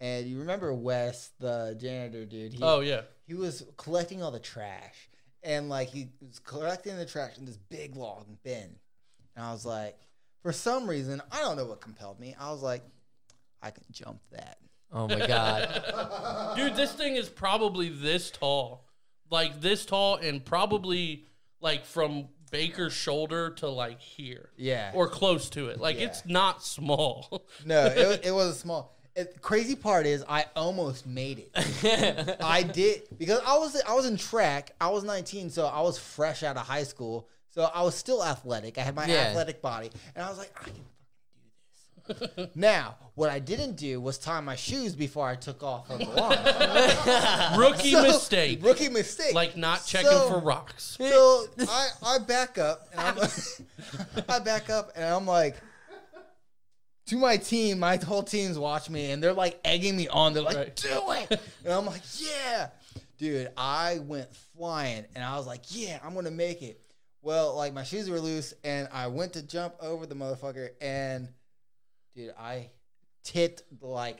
[0.00, 2.52] and you remember Wes, the janitor dude?
[2.52, 3.02] He, Oh yeah.
[3.26, 5.08] he was collecting all the trash,
[5.42, 8.76] and like he was collecting the trash in this big long bin,
[9.36, 9.96] and I was like,
[10.42, 12.34] for some reason, I don't know what compelled me.
[12.38, 12.82] I was like,
[13.62, 14.58] I can jump that.
[14.92, 16.54] Oh my god.
[16.56, 18.84] Dude, this thing is probably this tall.
[19.30, 21.26] Like this tall and probably
[21.60, 24.50] like from Baker's shoulder to like here.
[24.56, 24.92] Yeah.
[24.94, 25.80] Or close to it.
[25.80, 26.06] Like Yeah.
[26.06, 27.44] it's not small.
[27.64, 28.95] No, it, wa- it was small.
[29.16, 32.36] It, crazy part is I almost made it.
[32.42, 34.72] I did because I was I was in track.
[34.80, 37.26] I was 19, so I was fresh out of high school.
[37.50, 38.76] So I was still athletic.
[38.76, 39.28] I had my Yeah.
[39.28, 40.74] athletic body, and I was like, I can
[42.06, 42.48] fucking do this.
[42.54, 46.04] now, what I didn't do was tie my shoes before I took off on the
[46.04, 47.58] lawn.
[47.58, 48.62] Rookie So, mistake.
[48.62, 49.32] Rookie mistake.
[49.34, 50.98] Like not checking So- for rocks.
[51.00, 53.18] So I, I back up and I'm
[54.28, 55.56] I back up and I'm like
[57.06, 60.32] to my team, my whole team's watching me and they're like egging me on.
[60.34, 60.76] They're like, Right.
[60.76, 61.40] do it.
[61.64, 62.68] And I'm like, yeah.
[63.18, 66.80] Dude, I went flying and I was like, yeah, I'm gonna make it.
[67.22, 71.28] Well, like my shoes were loose and I went to jump over the motherfucker and
[72.14, 72.70] dude, I
[73.22, 74.18] tipped like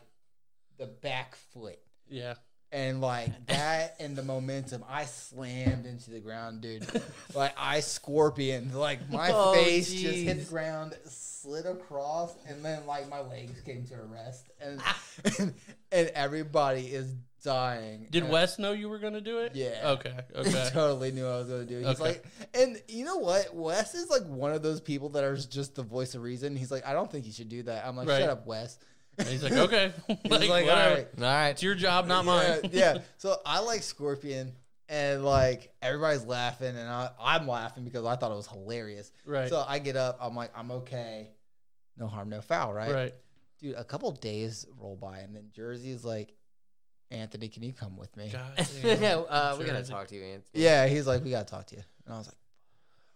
[0.78, 1.78] the back foot
[2.09, 2.34] Yeah.
[2.77, 6.87] And like that and the momentum, I slammed into the ground, dude.
[7.35, 12.85] like I scorpion, like my Oh, face just hit the ground, slid across, and then
[12.87, 15.03] like my legs came to a rest, and ah.
[15.39, 15.55] and,
[15.91, 18.09] and everybody is dying.
[18.11, 19.53] Did And Wes know you were gonna do it?
[19.55, 19.93] Yeah.
[19.99, 20.12] Okay.
[20.37, 20.68] Okay.
[20.70, 21.87] totally knew I was gonna do it.
[21.87, 22.03] He's Okay.
[22.03, 23.55] like, and you know what?
[23.55, 26.55] Wes is like one of those people that are just the voice of reason.
[26.55, 27.87] He's like, I don't think you should do that.
[27.87, 28.20] I'm like, Right.
[28.20, 28.79] shut up, Wes.
[29.18, 29.92] And he's like, okay.
[30.08, 30.70] He's like, like, whatever.
[30.70, 31.08] all right.
[31.18, 31.48] All right.
[31.48, 32.60] It's your job, not mine.
[32.72, 32.98] yeah.
[33.16, 34.52] So I like Scorpion,
[34.88, 39.10] and like everybody's laughing, and I, I'm laughing because I thought it was hilarious.
[39.24, 39.48] Right.
[39.48, 41.30] So I get up, I'm like, I'm okay,
[41.96, 42.92] no harm, no foul, right?
[42.92, 43.14] right.
[43.58, 46.34] Dude, a couple days roll by, and then Jersey is like,
[47.10, 48.30] Anthony, can you come with me?
[48.32, 49.24] God yeah, damn.
[49.28, 50.62] uh, we gotta talk to you, Anthony.
[50.64, 52.36] Yeah, he's like, we gotta talk to you, and I was like,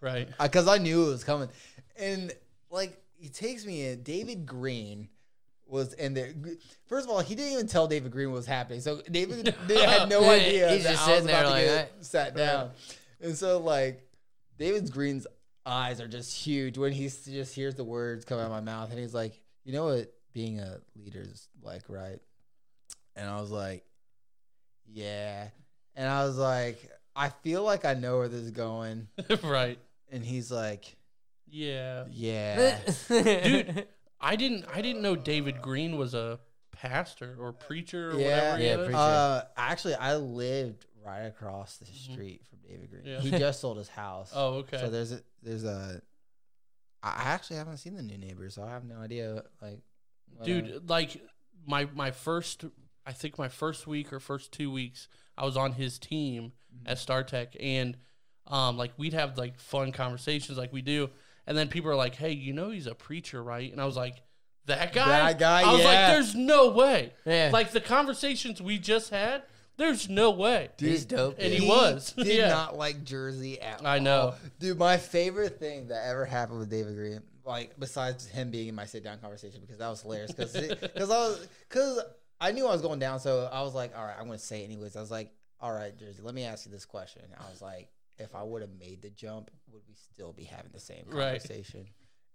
[0.01, 0.29] Right.
[0.41, 1.51] because I knew it was coming,
[1.97, 2.33] and
[2.71, 4.03] like he takes me in.
[4.03, 5.09] David Green
[5.71, 6.33] was in there.
[6.87, 9.85] First of all, he didn't even tell David Green what was happening, so David they
[9.85, 12.71] had no idea he's that just I was about to like, get "Hey." sat down.
[13.21, 14.07] And so like
[14.59, 15.27] David Green's
[15.67, 18.91] eyes are just huge when he just hears the words come out of my mouth,
[18.91, 22.19] and he's like, "You know what being a leader is like, right?
[23.17, 23.85] And I was like,
[24.87, 25.49] yeah.
[25.97, 26.79] And I was like,
[27.15, 29.09] I feel like I know where this is going.
[29.43, 29.79] right.
[30.11, 30.97] And he's like,
[31.49, 32.05] Yeah.
[32.11, 32.79] yeah.
[33.09, 33.87] Dude,
[34.21, 36.39] I didn't I didn't know David Green was a
[36.73, 38.53] pastor or preacher or Yeah.
[38.53, 38.59] whatever.
[38.59, 38.97] he Yeah, preacher.
[38.97, 43.03] Uh, actually, I lived right across the street from David Green.
[43.07, 43.21] Yeah.
[43.21, 44.33] He just sold his house.
[44.35, 44.79] Oh, okay.
[44.79, 46.01] So there's a there's a.
[47.03, 49.43] I I actually haven't seen the new neighbors, so I have no idea.
[49.63, 49.81] Like,
[50.37, 51.21] what I- Dude, like
[51.67, 52.65] my my first
[53.07, 55.09] I think my first week or first two weeks,
[55.39, 56.87] I was on his team Mm-hmm.
[56.89, 57.97] at StarTech and
[58.47, 61.11] um like we'd have like fun conversations like we do.
[61.51, 63.73] And then people are like, Hey, you know he's a preacher, right?
[63.73, 64.23] And I was like,
[64.67, 65.09] That guy?
[65.09, 66.13] That guy, I was like, yeah.
[66.13, 67.13] There's no way.
[67.27, 67.51] Yeah.
[67.53, 69.43] Like the conversations we just had,
[69.77, 70.69] there's no way.
[70.79, 71.41] He's dope.
[71.41, 71.63] And dude.
[71.63, 72.13] he was.
[72.17, 72.51] did Yeah.
[72.51, 73.87] not like Jersey at all.
[73.89, 74.35] I know.
[74.61, 78.77] Dude, my favorite thing that ever happened with David Green, like besides him being in
[78.77, 80.31] my sit down conversation, because that was hilarious.
[80.31, 82.01] Because because I was because
[82.41, 84.45] I knew I was going down, so I was like, all right, I'm going to
[84.45, 84.95] say it anyways.
[84.95, 87.23] I was like, all right, Jersey, let me ask you this question.
[87.37, 87.89] I was like,
[88.19, 91.41] if I would have made the jump, would we still be having the same Right.
[91.41, 91.87] conversation?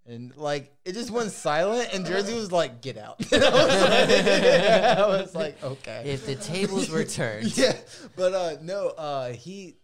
[0.07, 3.73] And like it just went silent, and Jersey was like, "Get out." And I, was
[3.73, 7.57] like, I was like, "Okay." If the tables were turned.
[7.57, 7.75] yeah,
[8.15, 9.77] but uh, no, uh, he.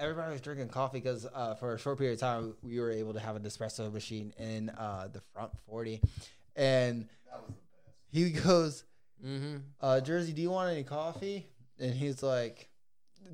[0.00, 3.12] Everybody was drinking coffee because uh, for a short period of time we were able
[3.14, 6.00] to have an espresso machine in uh, the front forty,
[6.56, 7.08] and
[8.10, 8.84] he goes,
[9.24, 9.56] Mm-hmm.
[9.80, 11.46] uh, "Jersey, do you want any coffee?"
[11.80, 12.68] And he's like,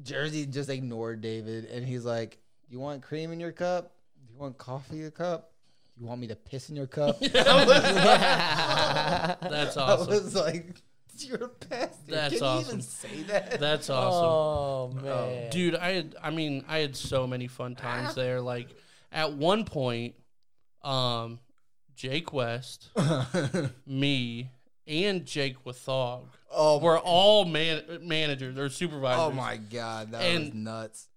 [0.02, 2.38] "Jersey just ignored David, and he's like,
[2.68, 3.92] "You want cream in your cup?
[4.26, 5.52] Do you want coffee in your cup?
[5.96, 7.82] Do you want me to piss in your cup?" I was
[9.50, 10.08] That's I awesome.
[10.08, 10.74] was like,
[11.18, 11.96] "You're a pastor.
[12.08, 12.68] That's Can you awesome.
[12.68, 14.98] even say that?" That's awesome.
[14.98, 15.50] Oh man.
[15.50, 18.40] Dude, I had I mean, I had so many fun times there.
[18.40, 18.68] Like
[19.12, 20.14] at one point,
[20.82, 21.38] um,
[21.94, 22.90] Jake West,
[23.86, 24.50] me,
[24.86, 29.20] and Jake Wathog oh, were all man managers or supervisors.
[29.20, 31.08] oh my god, that was nuts.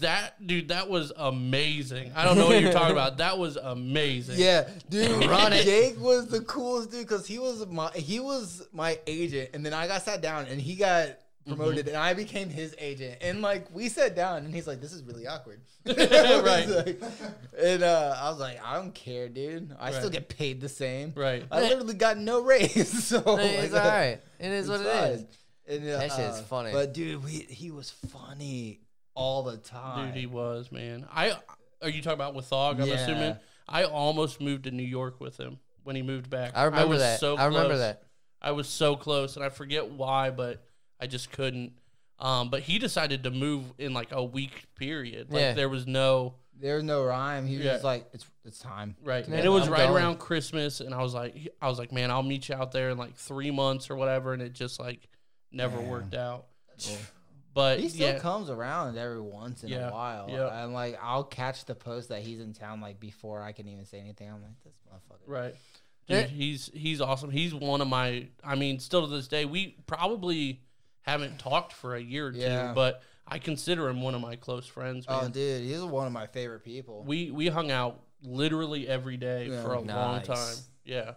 [0.00, 2.12] That dude, that was amazing.
[2.14, 3.18] I don't know what you're talking about.
[3.18, 4.38] That was amazing.
[4.38, 5.64] Yeah, dude, Run it.
[5.64, 9.72] Jake was the coolest dude because he was my he was my agent, and then
[9.74, 11.18] I got sat down, and he got
[11.48, 11.88] promoted, Mm-hmm.
[11.88, 15.02] and I became his agent, and like we sat down, and he's like, "This is
[15.02, 16.68] really awkward," Right.
[16.68, 17.02] Like,
[17.60, 19.74] and uh, I was like, "I don't care, dude.
[19.80, 21.12] I still get paid the same.
[21.16, 21.44] Right.
[21.50, 24.20] I literally got no raise, so it's like, all right.
[24.38, 25.10] It is what it's it fine.
[25.12, 25.24] is.
[25.70, 26.72] And, uh, That shit's funny.
[26.72, 28.80] But dude, we, he was funny
[29.18, 30.06] all the time.
[30.08, 31.06] Dude, he was, man.
[31.12, 31.32] I
[31.82, 32.94] are you talking about Wathog, I'm Yeah.
[32.94, 33.36] assuming?
[33.68, 36.52] I almost moved to New York with him when he moved back.
[36.56, 37.20] I remember was that.
[37.20, 37.78] So I remember close.
[37.80, 38.02] that.
[38.40, 40.64] I was so close, and I forget why, but
[41.00, 41.72] I just couldn't.
[42.20, 45.30] Um, but he decided to move in like a week period.
[45.32, 45.52] Like Yeah.
[45.54, 47.46] there was no There's no rhyme.
[47.46, 47.72] He was Yeah.
[47.74, 49.94] just like, "It's it's time." right, Yeah, and it was I'm right going.
[49.94, 52.90] around Christmas, and I was like, I was like, man, I'll meet you out there
[52.90, 55.08] in like three months or whatever, and it just like
[55.52, 55.88] never Yeah.
[55.88, 56.46] worked out.
[57.54, 59.88] But He still yeah, comes around every once in Yeah.
[59.88, 60.26] a while.
[60.30, 60.62] Yeah.
[60.64, 63.84] And like I'll catch the post that he's in town like before I can even
[63.84, 64.28] say anything.
[64.28, 65.26] I'm like, this motherfucker.
[65.26, 65.54] Right.
[66.06, 66.22] Yeah.
[66.22, 67.30] Dude, he's he's awesome.
[67.30, 70.60] He's one of my I mean, still to this day, we probably
[71.02, 72.68] haven't talked for a year or Yeah.
[72.68, 75.24] two, but I consider him one of my close friends, oh, man.
[75.26, 77.02] Oh, dude, he's one of my favorite people.
[77.04, 79.62] we we hung out literally every day Yeah.
[79.62, 80.54] for a long time.
[80.84, 81.14] Yeah.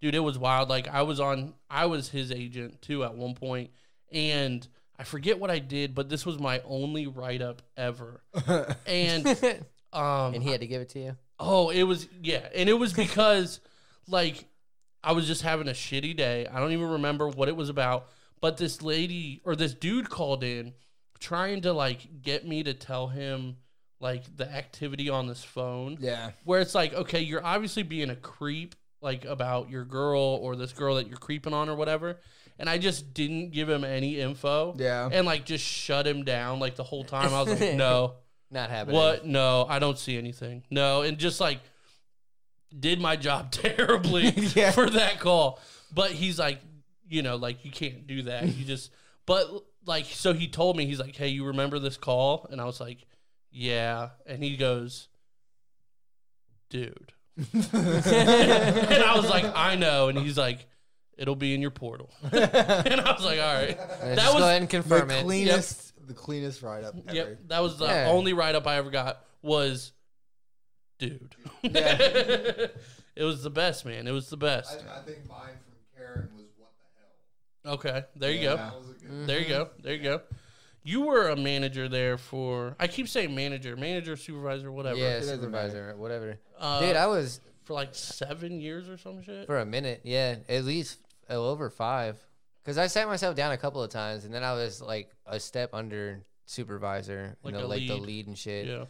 [0.00, 0.68] Dude, it was wild.
[0.68, 3.70] Like I was on I was his agent too at one point
[4.12, 4.66] and
[4.98, 8.20] I forget what I did, but this was my only write up ever.
[8.86, 9.26] And
[9.92, 11.16] um and he had to give it to you.
[11.38, 13.60] Oh, it was yeah, and it was because
[14.08, 14.44] like
[15.02, 16.46] I was just having a shitty day.
[16.46, 18.08] I don't even remember what it was about,
[18.40, 20.72] but this lady or this dude called in
[21.18, 23.56] trying to like get me to tell him
[24.00, 26.30] like the activity on this phone yeah.
[26.44, 30.72] where it's like okay, you're obviously being a creep like about your girl or this
[30.72, 32.18] girl that you're creeping on or whatever.
[32.58, 34.74] And I just didn't give him any info.
[34.78, 35.08] Yeah.
[35.12, 37.34] And like just shut him down like the whole time.
[37.34, 38.14] I was like, "No."
[38.50, 38.94] Not happening.
[38.94, 39.26] What?
[39.26, 40.62] No, I don't see anything.
[40.70, 41.58] No, and just like
[42.78, 44.70] did my job terribly Yeah.
[44.70, 45.58] for that call.
[45.92, 46.60] But he's like,
[47.08, 48.46] you know, like you can't do that.
[48.46, 48.92] You just
[49.26, 49.48] but
[49.86, 52.80] like so he told me he's like, "Hey, you remember this call?" And I was
[52.80, 52.98] like,
[53.50, 55.08] "Yeah." And he goes,
[56.70, 60.66] "Dude." and I was like, "I know." And he's like,
[61.18, 64.42] "It'll be in your portal." and I was like, "All right." Let's That just was
[64.42, 65.22] go ahead and The it.
[65.24, 67.14] cleanest, the cleanest write up ever.
[67.16, 68.08] Yep, that was the Yeah.
[68.10, 69.92] only write up I ever got was,
[70.98, 71.34] dude.
[71.62, 71.96] Yeah.
[73.16, 74.06] it was the best, man.
[74.06, 74.82] It was the best.
[74.88, 76.70] I, I think mine from Karen was what
[77.62, 77.74] the hell.
[77.74, 78.56] Okay, there you Yeah.
[78.56, 79.26] That was a go.
[79.26, 79.68] There you go.
[79.82, 80.20] There you go.
[80.86, 82.76] You were a manager there for.
[82.78, 84.98] I keep saying manager, manager, supervisor, whatever.
[84.98, 86.38] Yeah, supervisor, whatever.
[86.58, 89.46] Uh, Dude, I was for like seven years or some shit.
[89.46, 90.02] for a minute.
[90.04, 90.98] Yeah, at least
[91.30, 92.16] uh, over five.
[92.62, 95.38] Because I sat myself down a couple of times, and then I was like a
[95.38, 98.02] step under supervisor, Like you know, a like the lead.
[98.02, 98.66] lead and shit.
[98.66, 98.84] yeah.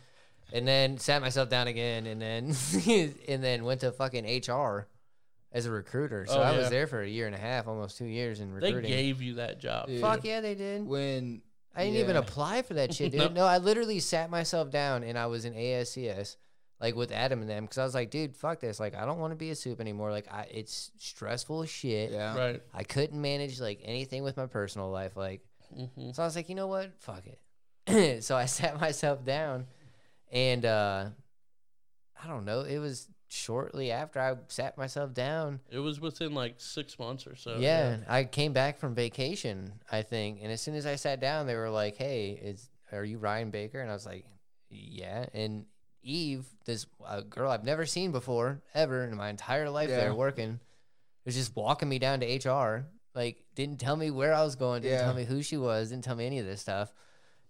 [0.53, 2.55] And then sat myself down again, and then
[3.29, 4.87] and then went to fucking HR
[5.53, 6.27] as a recruiter.
[6.27, 6.59] So Oh, I yeah.
[6.59, 8.83] was there for a year and a half, almost two years in recruiting.
[8.83, 9.87] They gave you that job.
[9.89, 10.01] Dude.
[10.01, 10.87] Fuck yeah, they did.
[10.87, 11.43] when
[11.75, 13.21] I didn't even apply for that shit, dude.
[13.21, 13.29] No.
[13.29, 13.45] no.
[13.47, 16.37] I literally sat myself down and I was in ASCS,
[16.81, 18.79] like with Adam and them, because I was like, dude, fuck this.
[18.81, 20.11] Like, I don't want to be a soup anymore.
[20.11, 22.11] Like, I, it's stressful as shit.
[22.11, 22.63] yeah, Right.
[22.75, 25.17] I couldn't manage like anything with my personal life.
[25.17, 25.41] Like,
[25.75, 26.93] hmm so I was like, you know what?
[27.01, 27.25] Fuck
[27.87, 28.23] it.
[28.25, 29.67] so I sat myself down
[30.33, 31.07] and uh
[32.23, 35.61] I don't know, it was shortly after I sat myself down.
[35.71, 37.59] It was within like six months or so.
[37.59, 41.47] yeah, I came back from vacation, I think, and as soon as I sat down,
[41.47, 44.25] they were like, "Hey, is are you Ryan Baker?" And I was like,
[44.71, 45.67] "Yeah." And
[46.05, 49.97] Eve, this uh, girl I've never seen before ever in my entire life Yeah.
[49.97, 50.61] there working,
[51.25, 52.87] was just walking me down to HR.
[53.15, 55.05] Like, didn't tell me where I was going, didn't Yeah.
[55.05, 56.93] tell me who she was, didn't tell me any of this stuff.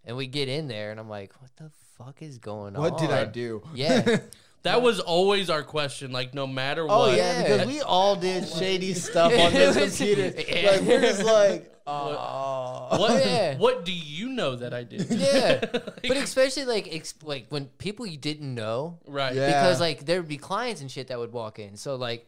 [0.05, 2.99] And we get in there, and I'm like, "What the fuck is going on?" What
[2.99, 3.63] did I do?
[3.75, 4.19] Yeah.
[4.65, 6.11] That was always our question.
[6.11, 7.17] Like, no matter Oh what.
[7.19, 10.23] yeah, because we all did shady stuff on It this computer.
[10.71, 13.57] Like we're just like, oh, What, Yeah.
[13.59, 15.07] what do you know that I did?
[15.11, 15.61] yeah.
[15.73, 19.35] Like, But especially like ex- like when people you didn't know, right.
[19.35, 19.47] Yeah.
[19.49, 21.77] because like there would be clients and shit that would walk in.
[21.77, 22.27] So like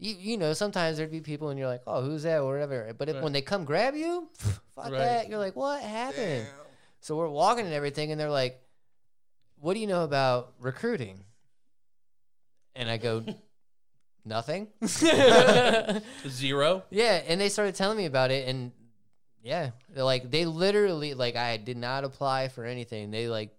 [0.00, 2.92] you you know sometimes there'd be people and you're like, oh, who's that or whatever.
[2.96, 3.24] But if, Right.
[3.24, 4.28] when they come grab you,
[4.74, 4.92] fuck Right.
[4.98, 5.28] that.
[5.28, 6.46] You're like, what happened?
[7.00, 8.60] So we're walking and everything, and they're like,
[9.60, 11.24] what do you know about recruiting?
[12.74, 13.24] And I go,
[14.24, 14.68] nothing.
[16.28, 16.82] Zero.
[16.90, 18.72] Yeah, and they started telling me about it, and
[19.48, 23.10] yeah, they're like they literally like I did not apply for anything.
[23.10, 23.50] They like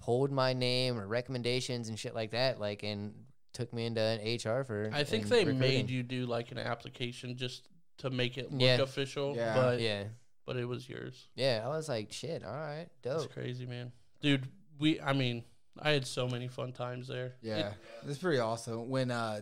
[0.00, 3.14] pulled my name or recommendations and shit like that, like and
[3.54, 4.90] took me into an HR for.
[4.92, 5.58] I think they recruiting.
[5.58, 7.68] made you do like an application just
[7.98, 8.76] to make it look Yeah.
[8.82, 9.34] official.
[9.34, 9.54] Yeah.
[9.54, 10.04] But Yeah,
[10.46, 11.26] but it was yours.
[11.34, 11.62] yeah.
[11.64, 12.44] I was like, shit.
[12.44, 13.32] All right, That's dope.
[13.32, 13.90] crazy, man.
[14.20, 14.46] Dude,
[14.78, 15.44] we I mean,
[15.80, 17.32] I had so many fun times there.
[17.42, 17.72] Yeah,
[18.06, 19.40] it's pretty awesome when uh,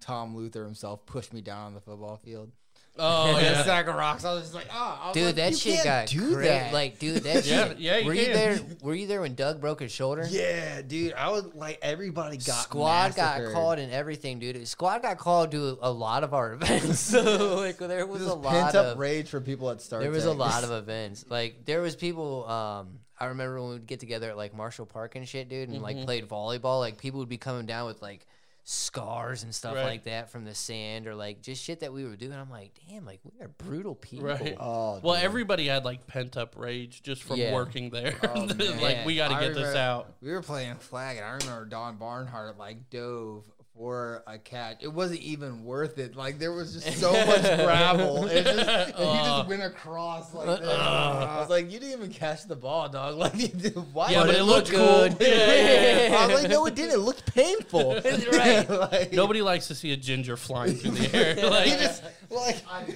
[0.00, 2.52] Tom Luther himself pushed me down on the football field.
[2.96, 3.62] Oh With a yeah.
[3.64, 4.24] sack of rocks.
[4.24, 6.34] I was just like, oh, I was Dude, like, that you shit can't got do
[6.34, 6.72] cra- that.
[6.72, 7.78] Like, dude, that Yeah, shit.
[7.78, 8.60] yeah, you were you there?
[8.82, 10.24] Were you there when Doug broke his shoulder?
[10.30, 14.66] yeah, dude, I was like, everybody got Squad got called and everything, dude.
[14.68, 17.00] Squad got called to a lot of our events.
[17.00, 20.00] so like there was This a lot pent up of rage for people at Star
[20.00, 21.24] There was a lot of events.
[21.28, 22.48] Like there was people.
[22.48, 25.80] Um, I remember when we'd get together at like Marshall Park and shit, dude, and
[25.82, 26.04] like Mhm.
[26.04, 26.80] played volleyball.
[26.80, 28.26] Like people would be coming down with like
[28.66, 29.84] scars and stuff Right.
[29.84, 32.32] like that from the sand or like just shit that we were doing.
[32.32, 34.26] I'm like, damn, like we are brutal people.
[34.26, 34.56] Right.
[34.60, 35.24] Oh, Well, dude.
[35.24, 37.52] everybody had like pent up rage just from Yeah.
[37.52, 38.16] working there.
[38.22, 38.40] Oh,
[38.80, 40.14] like we got to I get this out.
[40.22, 43.44] We were playing flag, and I remember Don Barnhart like dove
[43.76, 44.76] for a catch.
[44.84, 46.14] It wasn't even worth it.
[46.14, 48.26] Like there was just so much gravel.
[48.26, 49.38] It just, and he Uh.
[49.38, 50.68] just went across like this.
[50.68, 53.16] I was like, you didn't even catch the ball, dog.
[53.24, 54.10] Like, you did, why?
[54.10, 55.08] Yeah, But but it it looked looked cool.
[55.08, 55.16] good.
[55.20, 56.16] Yeah, yeah, yeah.
[56.16, 56.92] I was like, no, it didn't.
[56.92, 57.94] It looked painful.
[58.04, 58.68] Right.
[58.70, 61.50] like, Nobody likes to see a ginger flying through the air.
[61.50, 62.56] Like, He just like.
[62.70, 62.92] I do.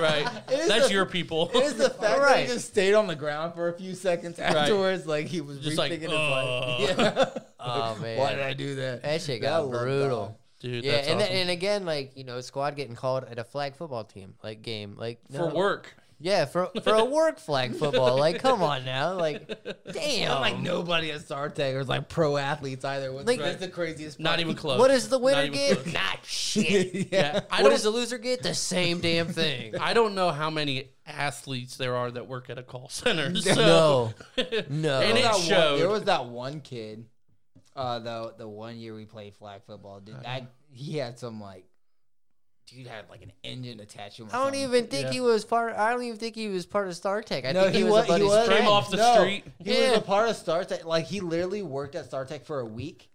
[0.00, 0.28] right.
[0.50, 1.50] It is That's the- your people.
[1.54, 2.46] It is the fact that Right.
[2.46, 5.76] he just stayed on the ground for a few seconds afterwards, like he was Just
[5.78, 7.30] like, rethinking "Ugh." his life.
[7.34, 7.42] Yeah.
[7.66, 9.00] Oh man, Why did I do that?
[9.26, 10.20] That shit Yeah, got love brutal.
[10.26, 10.34] Don.
[10.60, 11.18] Dude, Yeah, and awesome.
[11.18, 14.62] then, and again, like you know, squad getting called at a flag football team like
[14.62, 15.94] game, like for work.
[16.20, 18.16] Yeah, for for a work flag football.
[18.16, 19.46] Like, come on now, like,
[19.92, 20.30] damn.
[20.32, 23.12] I'm like nobody at Star Tech was like pro athletes either.
[23.12, 24.18] What's Like- that's the craziest.
[24.20, 24.78] Not even close.
[24.78, 25.82] What does the winner even get?
[25.82, 25.92] close.
[25.92, 27.12] Not shit.
[27.12, 28.42] Yeah, I what does the loser get?
[28.42, 29.76] The same damn thing.
[29.76, 33.34] I don't know how many athletes there are that work at a call center.
[33.36, 33.54] So.
[33.54, 34.14] No,
[34.70, 35.00] no.
[35.00, 35.78] And it that one- showed.
[35.80, 37.04] there was that one kid.
[37.76, 40.22] Uh, the the one year we played flag football, dude.
[40.22, 41.64] That he had some like,
[42.68, 44.28] dude had like an engine attached to him.
[44.30, 44.62] I don't something.
[44.62, 45.12] even think Yeah.
[45.12, 45.74] he was part.
[45.74, 47.44] I don't even think he was part of Star Tech.
[47.44, 48.48] I No, think he, he was, wa- a he was.
[48.48, 49.44] Came off the No, street.
[49.58, 49.90] He Yeah.
[49.90, 50.84] was a part of Star Tech.
[50.84, 53.10] Like he literally worked at Star Tech for a week.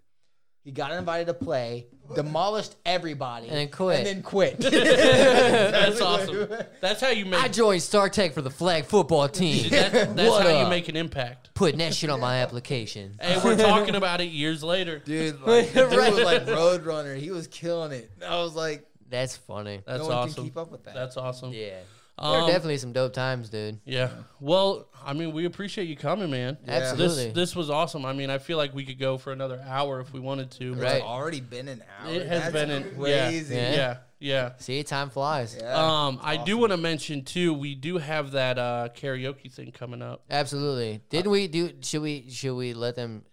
[0.69, 3.97] He got invited to play, demolished everybody, And then quit.
[3.97, 4.59] And then quit.
[4.59, 6.47] That's awesome.
[6.79, 7.41] That's how you make.
[7.41, 9.67] I joined Star Tech for the flag football team.
[9.71, 10.69] that, that's What how you up?
[10.69, 11.49] make an impact.
[11.55, 13.15] Putting that shit on my application.
[13.19, 14.99] And we're talking about it years later.
[14.99, 16.13] Dude, like, the dude Right.
[16.13, 17.17] was like Roadrunner.
[17.17, 18.11] He was killing it.
[18.23, 19.81] I was like, That's funny.
[19.87, 20.33] That's no one awesome.
[20.35, 20.93] can keep up with that.
[20.93, 21.51] That's awesome.
[21.51, 21.79] Yeah.
[22.21, 23.79] There are Um, definitely some dope times, dude.
[23.85, 24.09] Yeah.
[24.39, 26.57] Well, I mean, we appreciate you coming, man.
[26.65, 26.73] Yeah.
[26.73, 27.25] Absolutely.
[27.27, 28.05] This this was awesome.
[28.05, 30.73] I mean, I feel like we could go for another hour if we wanted to.
[30.73, 31.01] It's Right.
[31.01, 32.11] already been an hour.
[32.11, 33.55] It has That's been an crazy.
[33.55, 33.61] Yeah.
[33.61, 33.75] Yeah.
[33.75, 33.97] Yeah.
[34.21, 34.51] Yeah.
[34.57, 35.55] See, time flies.
[35.57, 35.73] Yeah.
[36.07, 37.53] Um, I do want to mention too.
[37.53, 40.23] We do have that uh, karaoke thing coming up.
[40.29, 40.99] Absolutely.
[41.09, 41.71] Didn't we do?
[41.81, 42.29] Should we?
[42.29, 43.23] Should we let them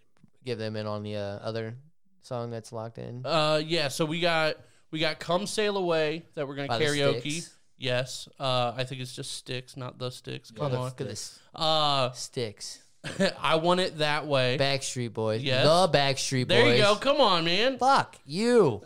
[0.45, 1.75] give them in on the uh, other
[2.23, 3.27] song that's locked in.
[3.27, 3.89] Uh, yeah.
[3.89, 4.59] So we got
[4.93, 7.49] we got "Come Sail Away" that we're gonna By the karaoke.
[7.79, 7.85] Styx.
[7.85, 8.29] Yes.
[8.41, 10.51] Uh, I think it's just Styx, not the Styx.
[10.51, 10.85] Come on.
[10.85, 12.81] Look at this Uh, Styx.
[13.41, 14.57] I want it that way.
[14.59, 15.43] Backstreet Boys.
[15.43, 15.65] Yes.
[15.65, 16.59] The Backstreet Boys.
[16.59, 16.97] There you go.
[16.97, 17.79] Come on, man.
[17.79, 18.83] Fuck you.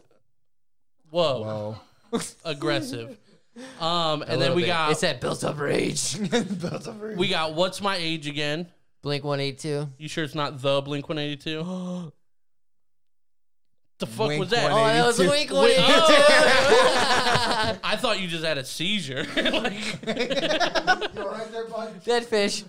[1.10, 1.76] Whoa,
[2.12, 2.20] Whoa.
[2.44, 3.16] aggressive.
[3.80, 4.68] Um, A and then little we bit.
[4.68, 6.16] got It's that built up rage.
[7.16, 8.68] we got "What's My Age Again."
[9.02, 9.88] Blink 182.
[9.98, 11.62] You sure it's not the Blink One Eighty Two?
[14.02, 14.70] oh, The fuck Wink was that?
[14.70, 15.54] Oh, that was 182.
[15.54, 17.80] Blink 182.
[17.84, 19.24] I thought you just had a seizure.
[19.36, 19.72] like,
[21.14, 22.02] You all right there, bud?
[22.04, 22.64] Dead fish.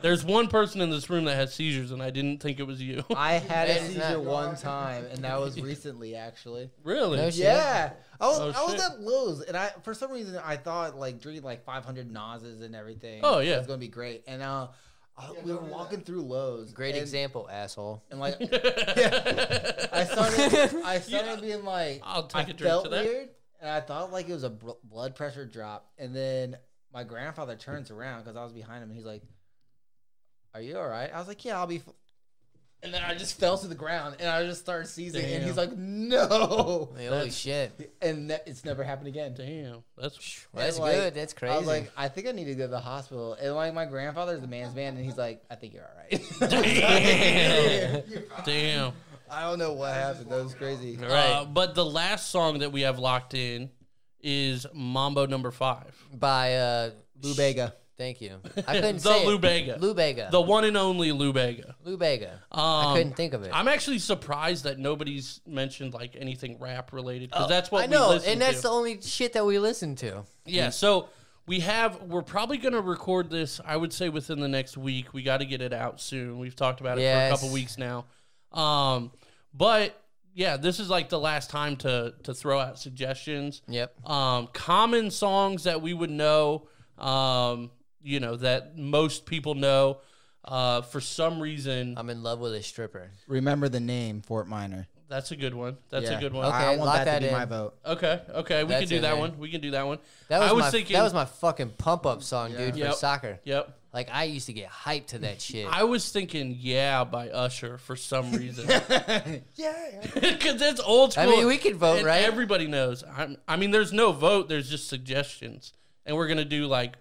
[0.00, 2.80] there's one person in this room that has seizures, and I didn't think it was
[2.82, 3.04] you.
[3.14, 6.70] I had a That is not- seizure one time, and that was recently, actually.
[6.84, 7.18] really?
[7.18, 7.40] No shit.
[7.44, 8.82] Yeah, I was Oh, I was shit.
[8.92, 12.74] at Lowe's, and I for some reason I thought like drinking like 500 Nazas and
[12.76, 13.20] everything.
[13.22, 13.58] Oh, yeah.
[13.58, 14.24] it's gonna be great.
[14.26, 14.68] And uh,
[15.16, 16.72] uh, we were don't do walking through Lowe's.
[16.72, 18.02] Great and, example, asshole.
[18.10, 22.90] And like, I started, I started being like, I'll take I a drink felt to
[22.90, 23.04] that.
[23.04, 23.28] weird,
[23.60, 25.90] and I thought like it was a bl- blood pressure drop.
[25.98, 26.56] And then
[26.92, 29.22] my grandfather turns around because I was behind him, and he's like,
[30.54, 31.94] "Are you all right?" I was like, "Yeah, I'll be." F-.
[32.84, 35.56] And then I just fell to the ground, and I just started seizing, and he's
[35.56, 37.92] like, "No!" Holy That's- shit.
[38.02, 39.34] And that, it's never happened again.
[39.34, 41.14] Damn, that's that's like, good.
[41.14, 41.54] That's crazy.
[41.54, 43.34] I was like, I think I need to go to the hospital.
[43.34, 46.22] And like my grandfather's a man's man, and he's like, I think you're all right.
[46.50, 48.44] damn.
[48.44, 48.92] damn.
[49.30, 50.30] I don't know what happened.
[50.30, 50.98] That was crazy.
[51.00, 53.70] Uh, but the last song that we have locked in
[54.20, 56.90] is Mambo Number Five, By, uh,
[57.22, 57.74] Lou Bega.
[57.98, 58.38] Thank you.
[58.66, 59.40] I couldn't the say Lou it.
[59.94, 61.76] Bega, the one and only Lou Bega.
[61.84, 62.40] Lou Bega.
[62.50, 63.50] Um, I couldn't think of it.
[63.52, 67.86] I'm actually surprised that nobody's mentioned like anything rap related because that's what Oh, I
[67.86, 68.62] know, and that's to.
[68.62, 70.22] the only shit that we listen to.
[70.44, 71.08] Yeah, so
[71.46, 75.12] we have we're probably going to record this I would say within the next week.
[75.12, 76.38] We got to get it out soon.
[76.38, 78.04] We've talked about it for a couple weeks now.
[78.52, 79.10] Um
[79.54, 79.98] but
[80.34, 83.60] yeah, this is like the last time to to throw out suggestions.
[83.68, 84.08] Yep.
[84.08, 86.68] Um common songs that we would know
[86.98, 87.70] um
[88.02, 89.98] you know that most people know
[90.44, 93.10] uh for some reason I'm in love with a stripper.
[93.28, 94.88] Remember the name Fort Minor.
[95.08, 95.76] that's a good one.
[95.90, 96.46] That's a good one.
[96.46, 97.32] Okay, I, I want lock that, that to be in.
[97.32, 97.74] my vote.
[97.86, 99.20] Okay, okay, we That's can do in that there.
[99.20, 99.38] one.
[99.38, 99.98] We can do that one.
[100.28, 102.90] That was, I was my thinking that was my fucking pump up song, dude, Yep.
[102.92, 103.38] for soccer.
[103.44, 103.78] Yep.
[103.92, 105.66] Like I used to get hyped to that shit.
[105.70, 108.66] I was thinking "Yeah" by Usher for some reason.
[109.56, 109.72] Yeah.
[110.14, 111.24] Because that's old school.
[111.24, 112.24] I mean, we could vote, and right?
[112.24, 113.04] Everybody knows.
[113.16, 114.48] I'm, I mean, there's no vote.
[114.48, 115.72] There's just suggestions,
[116.06, 116.94] and we're gonna do like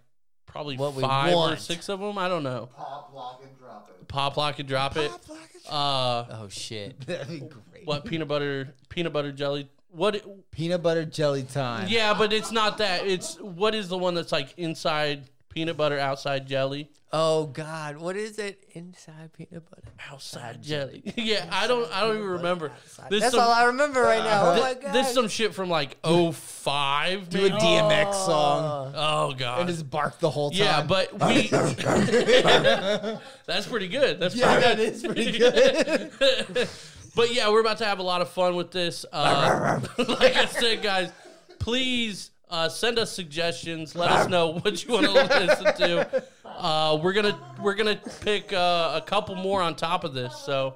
[0.52, 2.18] probably What we five or six of them.
[2.18, 2.70] I don't know.
[2.76, 4.08] Pop, lock, and drop it.
[4.08, 5.12] Pop, lock, and drop it.
[5.70, 7.00] Uh, oh shit.
[7.08, 7.86] That'd be great.
[7.86, 8.74] what peanut butter?
[8.90, 9.70] Peanut butter jelly.
[9.92, 10.24] What?
[10.52, 11.88] Peanut butter jelly time.
[11.90, 13.06] Yeah, but it's not that.
[13.06, 15.24] It's what is the one that's like inside
[15.54, 19.90] peanut butter, outside jelly, Oh god, what is it inside peanut butter?
[20.10, 21.04] outside jelly.
[21.18, 21.92] yeah, I don't.
[21.94, 22.72] I don't even remember.
[23.10, 24.52] This That's some, all I remember right now.
[24.52, 24.94] Oh thi- my god.
[24.94, 27.28] This is some shit from like 05.
[27.28, 27.60] Do a man.
[27.60, 29.60] DMX song Oh god.
[29.60, 30.60] and just bark the whole time.
[30.60, 31.48] Yeah, but we.
[33.46, 34.18] that's pretty good.
[34.22, 34.94] That's yeah, pretty that good.
[34.94, 36.70] is pretty good.
[37.14, 39.06] But yeah, we're about to have a lot of fun with this.
[39.12, 41.12] Uh, like I said, guys,
[41.60, 43.96] please uh, send us suggestions.
[43.96, 46.24] Let us know what you want to listen to.
[46.46, 50.36] Uh, we're gonna we're gonna pick uh, a couple more on top of this.
[50.38, 50.76] So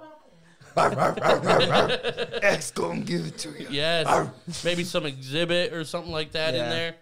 [0.78, 3.68] X gonna give it to you.
[3.70, 6.70] yes, maybe some Xzibit or something like that in Yeah.
[6.70, 6.96] there.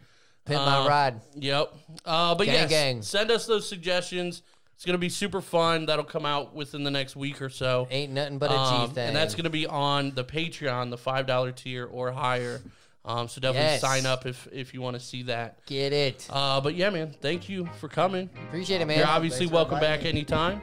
[0.46, 1.22] Pimp uh, my ride.
[1.36, 1.74] Yep.
[2.06, 3.02] Uh, but Gang, yes, gang.
[3.02, 4.42] send us those suggestions.
[4.76, 5.86] It's gonna be super fun.
[5.86, 7.88] That'll come out within the next week or so.
[7.90, 9.08] Ain't nothing but a G Um, thing.
[9.08, 12.60] and that's going to be on the Patreon, the five dollar tier or higher.
[13.06, 13.82] Um, so definitely Yes.
[13.82, 15.66] sign up if if you want to see that.
[15.66, 16.26] get it.
[16.30, 18.30] Uh, but yeah, man, thank you for coming.
[18.48, 19.00] Appreciate it, man.
[19.00, 20.10] You're obviously Thanks welcome back me.
[20.10, 20.62] anytime.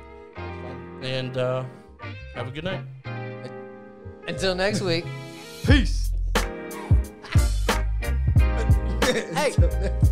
[1.02, 1.64] And uh,
[2.34, 2.80] have a good night.
[4.26, 5.04] Until next week.
[5.66, 6.10] Peace.
[9.34, 9.54] Hey.